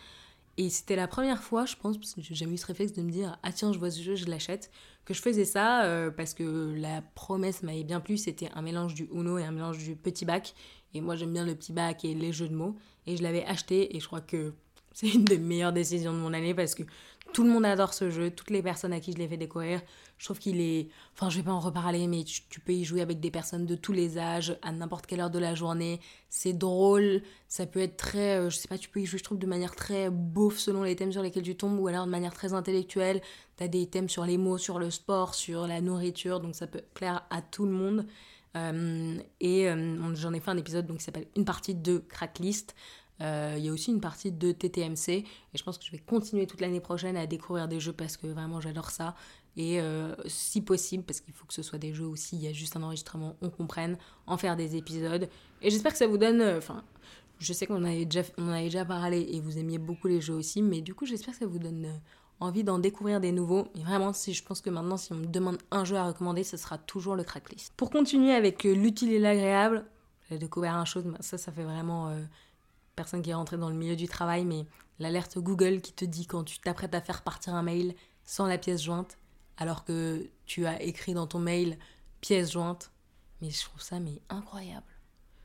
Et 0.58 0.70
c'était 0.70 0.96
la 0.96 1.08
première 1.08 1.42
fois, 1.42 1.66
je 1.66 1.76
pense, 1.76 1.98
parce 1.98 2.14
que 2.14 2.22
j'ai 2.22 2.36
jamais 2.36 2.54
eu 2.54 2.58
ce 2.58 2.68
réflexe 2.68 2.94
de 2.94 3.02
me 3.02 3.12
dire 3.12 3.38
ah 3.44 3.52
tiens, 3.52 3.74
je 3.74 3.80
vois 3.80 3.90
ce 3.90 4.02
jeu, 4.02 4.16
je 4.16 4.28
l'achète, 4.28 4.72
que 5.04 5.14
je 5.14 5.22
faisais 5.22 5.46
ça 5.46 5.84
euh, 5.84 6.12
parce 6.12 6.34
que 6.34 6.74
la 6.78 7.02
promesse 7.02 7.64
m'avait 7.64 7.84
bien 7.84 8.00
plu. 8.00 8.18
C'était 8.18 8.50
un 8.54 8.62
mélange 8.62 8.94
du 8.94 9.10
Uno 9.12 9.38
et 9.38 9.44
un 9.44 9.52
mélange 9.52 9.80
du 9.80 9.96
petit 9.96 10.26
bac. 10.26 10.54
Et 10.94 11.02
moi, 11.02 11.16
j'aime 11.16 11.34
bien 11.34 11.46
le 11.46 11.56
petit 11.56 11.74
bac 11.74 12.06
et 12.06 12.14
les 12.14 12.32
jeux 12.32 12.48
de 12.48 12.56
mots. 12.56 12.76
Et 13.08 13.18
je 13.18 13.24
l'avais 13.24 13.46
acheté 13.46 13.96
et 13.96 14.00
je 14.00 14.08
crois 14.08 14.22
que 14.22 14.54
c'est 14.94 15.10
une 15.10 15.26
des 15.26 15.40
meilleures 15.40 15.74
décisions 15.74 16.14
de 16.14 16.18
mon 16.18 16.34
année 16.34 16.54
parce 16.54 16.76
que 16.76 16.84
tout 17.32 17.44
le 17.44 17.50
monde 17.50 17.66
adore 17.66 17.94
ce 17.94 18.12
jeu, 18.12 18.30
toutes 18.30 18.52
les 18.52 18.62
personnes 18.62 18.94
à 18.94 19.00
qui 19.00 19.12
je 19.12 19.18
l'ai 19.18 19.28
fait 19.28 19.38
découvrir. 19.38 19.82
Je 20.18 20.26
trouve 20.26 20.40
qu'il 20.40 20.62
est. 20.62 20.90
Enfin, 21.14 21.30
je 21.30 21.38
vais 21.38 21.44
pas 21.44 21.52
en 21.52 21.60
reparler, 21.60 22.08
mais 22.08 22.24
tu, 22.24 22.60
peux 22.60 22.74
y 22.74 22.84
jouer 22.84 23.02
avec 23.02 23.20
des 23.20 23.32
personnes 23.32 23.66
de 23.66 23.76
tous 23.76 23.92
les 23.92 24.18
âges, 24.18 24.58
à 24.62 24.72
n'importe 24.72 25.08
quelle 25.08 25.20
heure 25.20 25.32
de 25.32 25.40
la 25.40 25.56
journée. 25.56 26.00
C'est 26.30 26.54
drôle, 26.54 27.24
ça 27.48 27.66
peut 27.66 27.80
être 27.80 27.98
très. 27.98 28.38
Euh, 28.38 28.50
je 28.50 28.58
sais 28.58 28.68
pas, 28.68 28.78
tu 28.78 28.90
peux 28.90 29.00
y 29.00 29.06
jouer, 29.06 29.18
je 29.18 29.24
trouve, 29.24 29.40
de 29.40 29.48
manière 29.48 29.76
très 29.76 30.10
beauf 30.10 30.60
selon 30.60 30.84
les 30.84 30.96
thèmes 30.96 31.12
sur 31.12 31.24
lesquels 31.24 31.44
tu 31.44 31.56
tombes, 31.56 31.80
ou 31.80 31.88
alors 31.88 32.06
de 32.06 32.12
manière 32.12 32.34
très 32.34 32.54
intellectuelle. 32.54 33.22
Tu 33.58 33.64
as 33.64 33.68
des 33.68 33.88
thèmes 33.88 34.10
sur 34.10 34.26
les 34.26 34.38
mots, 34.38 34.58
sur 34.58 34.78
le 34.78 34.92
sport, 34.92 35.34
sur 35.34 35.66
la 35.66 35.82
nourriture, 35.82 36.40
donc 36.40 36.56
ça 36.56 36.68
peut 36.68 36.84
plaire 36.94 37.26
à 37.30 37.42
tout 37.42 37.66
le 37.66 37.72
monde. 37.72 38.06
Euh, 38.56 39.18
et 39.40 39.70
euh, 39.70 40.16
j'en 40.16 40.34
ai 40.34 40.40
fait 40.40 40.52
un 40.52 40.58
épisode 40.58 40.86
donc, 40.86 40.98
qui 40.98 41.04
s'appelle 41.04 41.28
Une 41.36 41.46
partie 41.46 41.76
de 41.76 41.98
Cracklist. 41.98 42.76
Euh, 43.22 43.56
il 43.58 43.66
y 43.66 43.70
a 43.70 43.72
aussi 43.72 43.92
une 43.92 44.02
partie 44.02 44.32
de 44.32 44.52
TTMC 44.52 45.10
et 45.10 45.26
je 45.54 45.64
pense 45.64 45.78
que 45.78 45.86
je 45.86 45.92
vais 45.92 46.00
continuer 46.00 46.48
toute 46.48 46.62
l'année 46.62 46.82
prochaine 46.82 47.16
à 47.16 47.28
découvrir 47.28 47.68
des 47.68 47.80
jeux 47.80 47.94
parce 47.94 48.18
que 48.18 48.28
vraiment 48.28 48.60
j'adore 48.60 48.90
ça. 48.90 49.16
Et 49.56 49.80
si 50.26 50.62
possible, 50.62 51.04
parce 51.04 51.22
qu'il 51.22 51.32
faut 51.32 51.46
que 51.46 51.54
ce 51.54 51.62
soit 51.62 51.78
des 51.78 51.94
jeux 51.94 52.08
aussi, 52.08 52.36
il 52.36 52.42
y 52.42 52.48
a 52.48 52.52
juste 52.52 52.76
un 52.76 52.82
enregistrement, 52.82 53.36
on 53.44 53.52
comprenne, 53.52 54.00
en 54.26 54.36
faire 54.36 54.56
des 54.56 54.76
épisodes. 54.76 55.30
Et 55.62 55.70
j'espère 55.70 55.92
que 55.92 56.00
ça 56.00 56.08
vous 56.08 56.18
donne. 56.18 56.42
Enfin, 56.58 56.84
je 57.38 57.54
sais 57.54 57.68
qu'on 57.68 57.84
avait, 57.84 58.06
déjà, 58.06 58.24
avait 58.40 58.64
déjà 58.64 58.84
parlé 58.84 59.28
et 59.32 59.42
vous 59.42 59.60
aimiez 59.60 59.78
beaucoup 59.78 60.08
les 60.08 60.22
jeux 60.22 60.34
aussi, 60.34 60.64
mais 60.64 60.82
du 60.82 60.96
coup, 60.96 61.06
j'espère 61.06 61.36
que 61.36 61.40
ça 61.42 61.46
vous 61.46 61.60
donne 61.60 62.02
envie 62.44 62.64
d'en 62.64 62.80
découvrir 62.80 63.20
des 63.20 63.32
nouveaux. 63.32 63.68
Et 63.76 63.82
vraiment, 63.82 64.14
si 64.14 64.34
je 64.34 64.44
pense 64.44 64.62
que 64.62 64.70
maintenant, 64.70 64.98
si 64.98 65.12
on 65.14 65.16
me 65.16 65.26
demande 65.26 65.58
un 65.72 65.84
jeu 65.86 65.96
à 65.96 66.08
recommander, 66.08 66.44
ce 66.44 66.58
sera 66.58 66.78
toujours 66.78 67.16
le 67.16 67.24
Cracklist. 67.24 67.74
Pour 67.76 67.90
continuer 67.90 68.34
avec 68.34 68.64
l'utile 68.64 69.12
et 69.12 69.20
l'agréable, 69.20 69.86
j'ai 70.30 70.38
découvert 70.38 70.76
un 70.76 70.86
chose, 70.86 71.06
ça, 71.20 71.38
ça 71.38 71.52
fait 71.52 71.64
vraiment 71.64 72.16
personne 72.96 73.22
qui 73.22 73.32
est 73.32 73.34
rentrée 73.36 73.58
dans 73.58 73.70
le 73.70 73.76
milieu 73.76 73.96
du 73.96 74.08
travail, 74.08 74.46
mais 74.46 74.66
l'alerte 75.00 75.38
Google 75.38 75.82
qui 75.82 75.94
te 75.94 76.06
dit 76.06 76.26
quand 76.26 76.44
tu 76.44 76.60
t'apprêtes 76.60 76.96
à 76.96 77.02
faire 77.02 77.22
partir 77.24 77.56
un 77.56 77.64
mail 77.64 77.96
sans 78.24 78.46
la 78.46 78.58
pièce 78.58 78.82
jointe, 78.82 79.18
alors 79.58 79.84
que 79.84 80.30
tu 80.46 80.66
as 80.66 80.82
écrit 80.82 81.14
dans 81.14 81.28
ton 81.28 81.40
mail 81.40 81.78
pièce 82.22 82.52
jointe. 82.52 82.92
Mais 83.42 83.50
je 83.50 83.62
trouve 83.66 83.82
ça 83.82 84.00
mais 84.00 84.22
incroyable. 84.30 84.86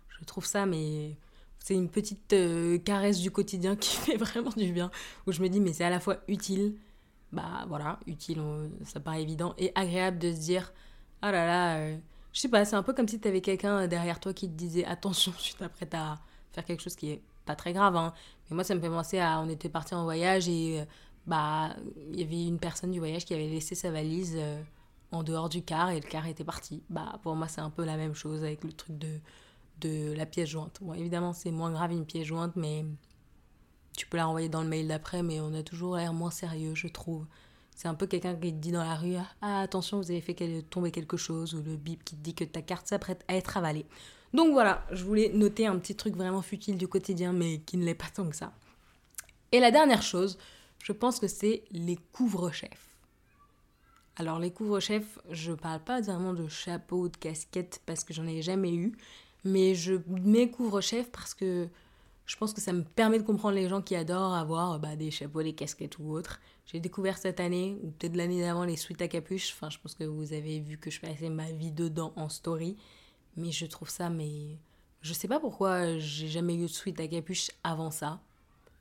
Je 0.08 0.24
trouve 0.24 0.46
ça 0.46 0.66
mais 0.66 1.16
c'est 1.58 1.74
une 1.74 1.88
petite 1.88 2.32
euh, 2.32 2.78
caresse 2.78 3.18
du 3.18 3.30
quotidien 3.30 3.76
qui 3.80 3.96
fait 3.96 4.16
vraiment 4.16 4.52
du 4.56 4.72
bien. 4.72 4.90
Où 5.26 5.32
je 5.32 5.42
me 5.42 5.48
dis 5.48 5.60
mais 5.60 5.72
c'est 5.72 5.84
à 5.84 5.90
la 5.90 6.00
fois 6.00 6.18
utile, 6.28 6.76
bah 7.32 7.64
voilà, 7.68 7.98
utile, 8.06 8.42
ça 8.84 9.00
paraît 9.00 9.22
évident, 9.22 9.54
et 9.58 9.72
agréable 9.74 10.18
de 10.18 10.32
se 10.32 10.38
dire 10.40 10.72
oh 11.22 11.26
là 11.26 11.46
là, 11.46 11.76
euh, 11.78 11.96
je 12.32 12.40
sais 12.40 12.48
pas, 12.48 12.64
c'est 12.64 12.76
un 12.76 12.82
peu 12.82 12.92
comme 12.92 13.08
si 13.08 13.20
tu 13.20 13.28
avais 13.28 13.40
quelqu'un 13.40 13.86
derrière 13.86 14.20
toi 14.20 14.32
qui 14.32 14.48
te 14.48 14.54
disait 14.54 14.84
attention, 14.84 15.32
tu 15.38 15.54
t'apprêtes 15.54 15.94
à 15.94 16.18
faire 16.52 16.64
quelque 16.64 16.82
chose 16.82 16.96
qui 16.96 17.10
est 17.10 17.22
pas 17.44 17.56
très 17.56 17.72
grave, 17.72 17.96
hein. 17.96 18.12
mais 18.48 18.54
moi 18.54 18.64
ça 18.64 18.74
me 18.74 18.80
fait 18.80 18.88
penser 18.90 19.18
à, 19.18 19.40
on 19.40 19.48
était 19.48 19.68
parti 19.70 19.94
en 19.94 20.04
voyage 20.04 20.48
et 20.48 20.80
euh, 20.80 20.84
bah 21.26 21.74
il 22.12 22.20
y 22.20 22.22
avait 22.22 22.46
une 22.46 22.58
personne 22.58 22.90
du 22.90 22.98
voyage 22.98 23.24
qui 23.24 23.34
avait 23.34 23.48
laissé 23.48 23.74
sa 23.74 23.90
valise 23.90 24.34
euh, 24.36 24.62
en 25.12 25.22
dehors 25.22 25.48
du 25.48 25.62
car 25.62 25.90
et 25.90 26.00
le 26.00 26.06
car 26.06 26.26
était 26.26 26.44
parti. 26.44 26.82
Bah 26.90 27.18
pour 27.22 27.34
moi 27.36 27.48
c'est 27.48 27.62
un 27.62 27.70
peu 27.70 27.84
la 27.84 27.96
même 27.96 28.14
chose 28.14 28.44
avec 28.44 28.64
le 28.64 28.72
truc 28.72 28.98
de, 28.98 29.18
de 29.80 30.12
la 30.12 30.26
pièce 30.26 30.50
jointe. 30.50 30.78
Bon 30.82 30.92
évidemment 30.92 31.32
c'est 31.32 31.50
moins 31.50 31.70
grave 31.72 31.92
une 31.92 32.04
pièce 32.04 32.26
jointe, 32.26 32.54
mais 32.56 32.84
tu 33.98 34.06
peux 34.06 34.16
la 34.16 34.26
renvoyer 34.26 34.48
dans 34.48 34.62
le 34.62 34.68
mail 34.68 34.86
d'après, 34.86 35.24
mais 35.24 35.40
on 35.40 35.52
a 35.54 35.64
toujours 35.64 35.96
l'air 35.96 36.12
moins 36.12 36.30
sérieux, 36.30 36.76
je 36.76 36.86
trouve. 36.86 37.26
C'est 37.74 37.88
un 37.88 37.94
peu 37.94 38.06
quelqu'un 38.06 38.36
qui 38.36 38.52
te 38.52 38.58
dit 38.58 38.70
dans 38.70 38.84
la 38.84 38.94
rue 38.94 39.16
Ah, 39.42 39.60
attention, 39.60 39.98
vous 39.98 40.12
avez 40.12 40.20
fait 40.20 40.62
tomber 40.70 40.92
quelque 40.92 41.16
chose, 41.16 41.52
ou 41.54 41.62
le 41.62 41.76
bip 41.76 42.04
qui 42.04 42.14
te 42.14 42.22
dit 42.22 42.32
que 42.34 42.44
ta 42.44 42.62
carte 42.62 42.86
s'apprête 42.86 43.24
à 43.26 43.34
être 43.34 43.56
avalée. 43.56 43.86
Donc 44.32 44.52
voilà, 44.52 44.86
je 44.92 45.04
voulais 45.04 45.30
noter 45.34 45.66
un 45.66 45.76
petit 45.78 45.96
truc 45.96 46.14
vraiment 46.14 46.42
futile 46.42 46.78
du 46.78 46.86
quotidien, 46.86 47.32
mais 47.32 47.58
qui 47.58 47.76
ne 47.76 47.84
l'est 47.84 47.96
pas 47.96 48.08
tant 48.14 48.28
que 48.28 48.36
ça. 48.36 48.52
Et 49.50 49.58
la 49.58 49.72
dernière 49.72 50.02
chose, 50.02 50.38
je 50.80 50.92
pense 50.92 51.18
que 51.18 51.26
c'est 51.26 51.64
les 51.72 51.98
couvre-chefs. 52.12 52.88
Alors 54.14 54.38
les 54.38 54.52
couvre-chefs, 54.52 55.18
je 55.30 55.52
parle 55.52 55.80
pas 55.80 56.00
vraiment 56.00 56.34
de 56.34 56.46
chapeau, 56.46 57.08
de 57.08 57.16
casquette, 57.16 57.80
parce 57.84 58.04
que 58.04 58.14
j'en 58.14 58.28
ai 58.28 58.42
jamais 58.42 58.74
eu, 58.74 58.96
mais 59.44 59.74
je 59.74 59.94
mets 60.06 60.50
couvre-chef 60.50 61.10
parce 61.10 61.34
que 61.34 61.68
je 62.28 62.36
pense 62.36 62.52
que 62.52 62.60
ça 62.60 62.74
me 62.74 62.84
permet 62.84 63.18
de 63.18 63.22
comprendre 63.22 63.54
les 63.54 63.70
gens 63.70 63.80
qui 63.80 63.96
adorent 63.96 64.34
avoir 64.34 64.78
bah, 64.78 64.96
des 64.96 65.10
chapeaux, 65.10 65.42
des 65.42 65.54
casquettes 65.54 65.98
ou 65.98 66.12
autres. 66.12 66.40
J'ai 66.66 66.78
découvert 66.78 67.16
cette 67.16 67.40
année, 67.40 67.78
ou 67.82 67.90
peut-être 67.90 68.16
l'année 68.16 68.42
d'avant, 68.42 68.64
les 68.64 68.76
suites 68.76 69.00
à 69.00 69.08
capuche. 69.08 69.54
Enfin, 69.54 69.70
je 69.70 69.78
pense 69.78 69.94
que 69.94 70.04
vous 70.04 70.34
avez 70.34 70.60
vu 70.60 70.76
que 70.76 70.90
je 70.90 71.00
passais 71.00 71.30
ma 71.30 71.50
vie 71.52 71.72
dedans 71.72 72.12
en 72.16 72.28
story. 72.28 72.76
Mais 73.36 73.50
je 73.50 73.64
trouve 73.64 73.88
ça, 73.88 74.10
mais. 74.10 74.58
Je 75.00 75.14
sais 75.14 75.26
pas 75.26 75.40
pourquoi 75.40 75.96
j'ai 75.98 76.28
jamais 76.28 76.54
eu 76.54 76.62
de 76.62 76.66
suite 76.66 77.00
à 77.00 77.08
capuche 77.08 77.50
avant 77.64 77.90
ça. 77.90 78.20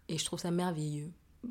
Et 0.10 0.18
je 0.18 0.26
trouve 0.26 0.40
ça 0.40 0.52
merveilleux. 0.52 1.14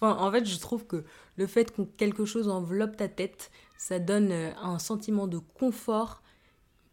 enfin, 0.00 0.16
en 0.16 0.32
fait, 0.32 0.46
je 0.46 0.58
trouve 0.58 0.86
que 0.86 1.04
le 1.36 1.46
fait 1.46 1.74
que 1.74 1.82
quelque 1.82 2.24
chose 2.24 2.48
enveloppe 2.48 2.96
ta 2.96 3.08
tête, 3.08 3.50
ça 3.76 3.98
donne 3.98 4.32
euh, 4.32 4.54
un 4.62 4.78
sentiment 4.78 5.26
de 5.26 5.38
confort, 5.38 6.22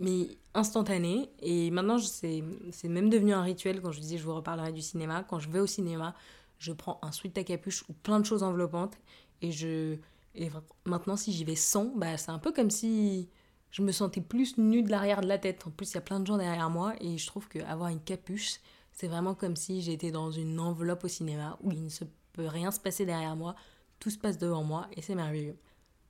mais 0.02 0.28
instantané. 0.54 1.30
Et 1.40 1.72
maintenant, 1.72 1.98
c'est 2.00 2.44
même 2.88 3.10
devenu 3.10 3.34
un 3.34 3.42
rituel. 3.42 3.82
Quand 3.82 3.92
je 3.92 4.00
disais, 4.00 4.18
je 4.18 4.24
vous 4.24 4.36
reparlerai 4.36 4.72
du 4.72 4.82
cinéma. 4.82 5.24
Quand 5.24 5.40
je 5.40 5.50
vais 5.50 5.60
au 5.60 5.68
cinéma, 5.68 6.16
je 6.60 6.72
prends 6.72 7.00
un 7.02 7.12
sweat 7.12 7.38
à 7.38 7.44
capuche 7.44 7.84
ou 7.90 7.94
plein 7.94 8.20
de 8.20 8.26
choses 8.26 8.44
enveloppantes. 8.44 8.98
Et 9.42 9.52
je. 9.52 9.98
Et 10.36 10.50
maintenant, 10.86 11.16
si 11.16 11.32
j'y 11.32 11.44
vais 11.44 11.56
sans, 11.56 11.96
bah, 11.96 12.18
c'est 12.18 12.32
un 12.32 12.40
peu 12.40 12.52
comme 12.52 12.72
si 12.72 13.30
je 13.74 13.82
me 13.82 13.92
sentais 13.92 14.22
plus 14.22 14.58
nue 14.58 14.84
de 14.84 14.90
l'arrière 14.90 15.22
de 15.22 15.28
la 15.28 15.38
tête. 15.38 15.66
En 15.68 15.72
plus, 15.72 15.92
il 15.92 15.96
y 15.96 15.98
a 15.98 16.02
plein 16.02 16.20
de 16.20 16.28
gens 16.28 16.38
derrière 16.38 16.70
moi 16.70 16.94
et 17.02 17.18
je 17.18 17.28
trouve 17.28 17.48
qu'avoir 17.48 17.90
une 17.90 18.00
capuche, 18.00 18.60
c'est 18.92 19.08
vraiment 19.08 19.34
comme 19.34 19.56
si 19.56 19.82
j'étais 19.82 20.12
dans 20.12 20.32
une 20.32 20.60
enveloppe 20.60 21.04
au 21.04 21.08
cinéma 21.08 21.58
où 21.62 21.72
il 21.72 21.84
ne 21.84 21.90
se 21.90 22.04
peut 22.34 22.48
rien 22.48 22.72
se 22.72 22.80
passer 22.80 23.06
derrière 23.06 23.36
moi, 23.36 23.56
tout 24.00 24.12
se 24.12 24.18
passe 24.18 24.38
devant 24.38 24.64
moi 24.64 24.88
et 24.96 25.02
c'est 25.02 25.16
merveilleux. 25.16 25.58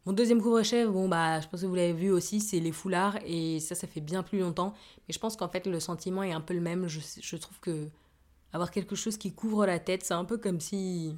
Mon 0.05 0.11
deuxième 0.11 0.41
couvre-chef, 0.41 0.89
bon 0.89 1.07
bah 1.07 1.39
je 1.39 1.47
pense 1.47 1.61
que 1.61 1.65
vous 1.65 1.75
l'avez 1.75 1.93
vu 1.93 2.11
aussi, 2.11 2.41
c'est 2.41 2.59
les 2.59 2.73
foulards 2.73 3.17
et 3.25 3.61
ça 3.61 3.73
ça 3.73 3.87
fait 3.87 4.01
bien 4.01 4.21
plus 4.21 4.39
longtemps. 4.39 4.73
Mais 5.07 5.13
je 5.13 5.19
pense 5.19 5.37
qu'en 5.37 5.47
fait 5.47 5.65
le 5.65 5.79
sentiment 5.79 6.23
est 6.23 6.33
un 6.33 6.41
peu 6.41 6.53
le 6.53 6.59
même. 6.59 6.87
Je, 6.87 7.37
trouve 7.37 7.59
que 7.61 7.87
avoir 8.51 8.69
quelque 8.69 8.95
chose 8.95 9.15
qui 9.15 9.33
couvre 9.33 9.65
la 9.65 9.79
tête, 9.79 10.03
c'est 10.03 10.13
un 10.13 10.25
peu 10.25 10.37
comme 10.37 10.59
si 10.59 11.15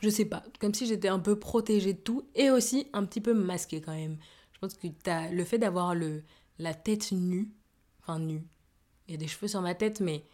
je 0.00 0.08
sais 0.08 0.24
pas, 0.24 0.42
comme 0.60 0.74
si 0.74 0.86
j'étais 0.86 1.06
un 1.06 1.20
peu 1.20 1.38
protégée 1.38 1.92
de 1.92 2.00
tout 2.00 2.26
et 2.34 2.50
aussi 2.50 2.88
un 2.92 3.04
petit 3.04 3.20
peu 3.20 3.32
masquée 3.32 3.80
quand 3.80 3.94
même. 3.94 4.16
Je 4.52 4.58
pense 4.58 4.74
que 4.74 4.88
le 5.32 5.44
fait 5.44 5.58
d'avoir 5.58 5.94
la 6.58 6.74
tête 6.74 7.12
nue, 7.12 7.52
enfin 8.00 8.18
nue. 8.18 8.42
Il 9.06 9.12
y 9.12 9.14
a 9.14 9.18
des 9.18 9.28
cheveux 9.28 9.46
sur 9.48 9.60
ma 9.60 9.76
tête 9.76 10.00
mais 10.00 10.24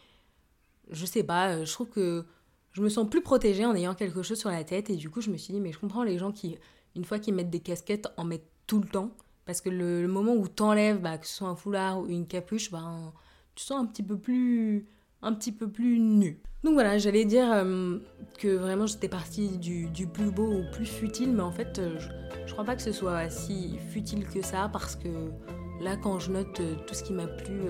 je 0.91 1.05
sais 1.05 1.25
pas, 1.25 1.63
je 1.63 1.73
trouve 1.73 1.91
que 1.91 2.25
je 2.73 2.81
me 2.81 2.89
sens 2.89 3.09
plus 3.11 3.21
protégée 3.21 3.67
en 3.67 3.75
ayant 3.75 3.95
quelque 3.95 4.23
chose 4.23 4.39
sur 4.39 4.51
la 4.51 4.65
tête 4.65 4.89
et 4.89 4.97
du 4.97 5.11
coup 5.11 5.21
je 5.21 5.31
me 5.31 5.37
suis 5.37 5.53
dit 5.53 5.61
mais 5.61 5.73
je 5.73 5.79
comprends 5.79 6.05
les 6.05 6.17
gens 6.17 6.33
qui 6.33 6.57
une 6.97 7.05
fois 7.05 7.19
qu'ils 7.19 7.35
mettent 7.35 7.51
des 7.51 7.61
casquettes, 7.61 8.09
en 8.17 8.25
mettent 8.25 8.51
tout 8.67 8.81
le 8.81 8.89
temps. 8.89 9.11
Parce 9.47 9.61
que 9.61 9.71
le, 9.71 10.07
moment 10.09 10.35
où 10.35 10.47
t'enlèves, 10.47 11.01
bah, 11.01 11.17
que 11.17 11.27
ce 11.27 11.35
soit 11.37 11.49
un 11.49 11.57
foulard 11.57 12.01
ou 12.01 12.07
une 12.07 12.27
capuche, 12.27 12.71
bah, 12.71 12.85
tu 13.55 13.65
sens 13.65 13.81
un 13.81 13.87
petit 13.87 14.03
peu 14.03 14.19
plus, 14.19 14.87
un 15.23 15.33
petit 15.33 15.53
peu 15.53 15.71
plus 15.71 15.99
nu. 15.99 16.41
Donc 16.65 16.75
voilà, 16.75 16.99
j'allais 16.99 17.25
dire 17.25 17.51
euh, 17.53 17.99
que 18.39 18.49
vraiment 18.49 18.87
j'étais 18.87 19.09
partie 19.09 19.59
du, 19.59 19.89
plus 20.13 20.31
beau 20.31 20.53
au 20.53 20.63
plus 20.73 20.87
futile, 20.87 21.33
mais 21.33 21.43
en 21.43 21.53
fait, 21.53 21.79
euh, 21.79 21.99
je, 21.99 22.09
je, 22.47 22.53
crois 22.53 22.65
pas 22.65 22.75
que 22.75 22.83
ce 22.83 22.91
soit 22.91 23.31
si 23.31 23.79
futile 23.91 24.27
que 24.27 24.43
ça, 24.43 24.69
parce 24.73 24.97
que 24.97 25.09
là, 25.81 25.97
quand 25.97 26.19
je 26.19 26.33
note 26.33 26.59
euh, 26.61 26.75
tout 26.87 26.95
ce 26.95 27.05
qui 27.05 27.13
m'a 27.13 27.29
plu 27.29 27.61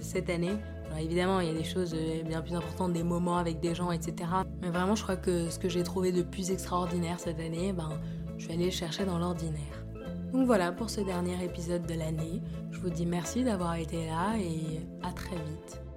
cette 0.00 0.30
année, 0.30 0.56
évidemment, 0.98 1.40
il 1.40 1.48
y 1.48 1.50
a 1.50 1.54
des 1.54 1.64
choses 1.64 1.94
bien 2.26 2.40
plus 2.40 2.54
importantes, 2.54 2.92
des 2.92 3.02
moments 3.02 3.36
avec 3.36 3.60
des 3.60 3.74
gens, 3.74 3.92
etc. 3.92 4.28
Mais 4.62 4.70
vraiment, 4.70 4.94
je 4.94 5.02
crois 5.02 5.16
que 5.16 5.48
ce 5.50 5.58
que 5.58 5.68
j'ai 5.68 5.82
trouvé 5.82 6.10
de 6.10 6.22
plus 6.22 6.50
extraordinaire 6.50 7.20
cette 7.20 7.38
année, 7.38 7.72
ben, 7.72 7.90
je 8.40 8.48
vais 8.48 8.54
aller 8.54 8.64
le 8.66 8.70
chercher 8.70 9.04
dans 9.04 9.18
l'ordinaire. 9.18 9.84
Donc 10.32 10.46
voilà 10.46 10.72
pour 10.72 10.88
ce 10.88 11.00
dernier 11.00 11.44
épisode 11.44 11.86
de 11.86 11.94
l'année. 11.94 12.40
Je 12.70 12.80
vous 12.80 12.88
dis 12.88 13.04
merci 13.04 13.44
d'avoir 13.44 13.74
été 13.74 14.06
là 14.06 14.36
et 14.38 14.80
à 15.02 15.12
très 15.12 15.36
vite. 15.36 15.89